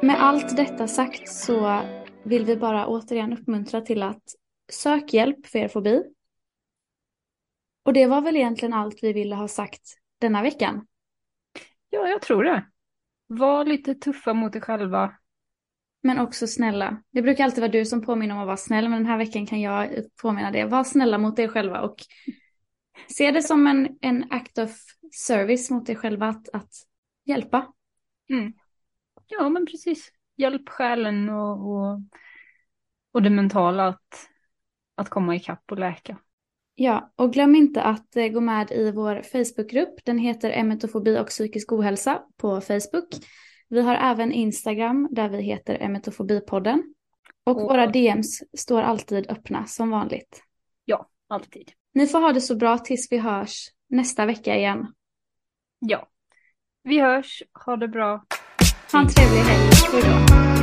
Med 0.02 0.22
allt 0.22 0.56
detta 0.56 0.88
sagt 0.88 1.28
så 1.28 1.80
vill 2.24 2.44
vi 2.44 2.56
bara 2.56 2.86
återigen 2.86 3.32
uppmuntra 3.32 3.80
till 3.80 4.02
att 4.02 4.22
sök 4.72 5.12
hjälp 5.12 5.46
för 5.46 5.58
er 5.58 5.68
fobi. 5.68 6.02
Och 7.84 7.92
det 7.92 8.06
var 8.06 8.20
väl 8.20 8.36
egentligen 8.36 8.72
allt 8.72 8.98
vi 9.02 9.12
ville 9.12 9.34
ha 9.34 9.48
sagt 9.48 9.98
denna 10.18 10.42
veckan. 10.42 10.86
Ja, 11.94 12.08
jag 12.08 12.22
tror 12.22 12.44
det. 12.44 12.64
Var 13.26 13.64
lite 13.64 13.94
tuffa 13.94 14.34
mot 14.34 14.56
er 14.56 14.60
själva. 14.60 15.16
Men 16.02 16.18
också 16.18 16.46
snälla. 16.46 17.02
Det 17.10 17.22
brukar 17.22 17.44
alltid 17.44 17.60
vara 17.60 17.72
du 17.72 17.84
som 17.84 18.02
påminner 18.02 18.34
om 18.34 18.40
att 18.40 18.46
vara 18.46 18.56
snäll, 18.56 18.88
men 18.88 18.98
den 18.98 19.10
här 19.10 19.18
veckan 19.18 19.46
kan 19.46 19.60
jag 19.60 19.90
påminna 20.22 20.50
det. 20.50 20.64
Var 20.64 20.84
snälla 20.84 21.18
mot 21.18 21.38
er 21.38 21.48
själva 21.48 21.80
och 21.80 21.96
se 23.08 23.30
det 23.30 23.42
som 23.42 23.66
en, 23.66 23.98
en 24.00 24.32
act 24.32 24.58
of 24.58 24.70
service 25.26 25.70
mot 25.70 25.88
er 25.88 25.94
själva 25.94 26.28
att, 26.28 26.48
att 26.52 26.70
hjälpa. 27.24 27.72
Mm. 28.30 28.52
Ja, 29.26 29.48
men 29.48 29.66
precis. 29.66 30.12
Hjälp 30.36 30.68
själen 30.68 31.28
och, 31.28 31.70
och, 31.70 32.00
och 33.12 33.22
det 33.22 33.30
mentala 33.30 33.88
att, 33.88 34.28
att 34.94 35.08
komma 35.08 35.36
ikapp 35.36 35.72
och 35.72 35.78
läka. 35.78 36.18
Ja, 36.74 37.12
och 37.16 37.32
glöm 37.32 37.54
inte 37.54 37.82
att 37.82 38.16
eh, 38.16 38.28
gå 38.28 38.40
med 38.40 38.70
i 38.70 38.90
vår 38.90 39.22
Facebookgrupp. 39.22 40.04
Den 40.04 40.18
heter 40.18 40.50
Emetofobi 40.50 41.18
och 41.18 41.26
psykisk 41.26 41.72
ohälsa 41.72 42.22
på 42.36 42.60
Facebook. 42.60 43.08
Vi 43.68 43.80
har 43.80 43.94
även 43.94 44.32
Instagram 44.32 45.08
där 45.10 45.28
vi 45.28 45.42
heter 45.42 45.78
Emetofobipodden. 45.80 46.94
Och, 47.44 47.56
och 47.56 47.62
våra 47.62 47.86
DMs 47.86 48.42
står 48.58 48.82
alltid 48.82 49.30
öppna 49.30 49.66
som 49.66 49.90
vanligt. 49.90 50.42
Ja, 50.84 51.08
alltid. 51.28 51.72
Ni 51.94 52.06
får 52.06 52.20
ha 52.20 52.32
det 52.32 52.40
så 52.40 52.56
bra 52.56 52.78
tills 52.78 53.12
vi 53.12 53.18
hörs 53.18 53.68
nästa 53.88 54.26
vecka 54.26 54.56
igen. 54.56 54.86
Ja, 55.78 56.08
vi 56.84 57.00
hörs. 57.00 57.42
Ha 57.64 57.76
det 57.76 57.88
bra. 57.88 58.24
Ha 58.92 59.00
en 59.00 59.08
trevlig 59.08 59.40
helg. 59.40 59.70
Hejdå. 59.92 60.53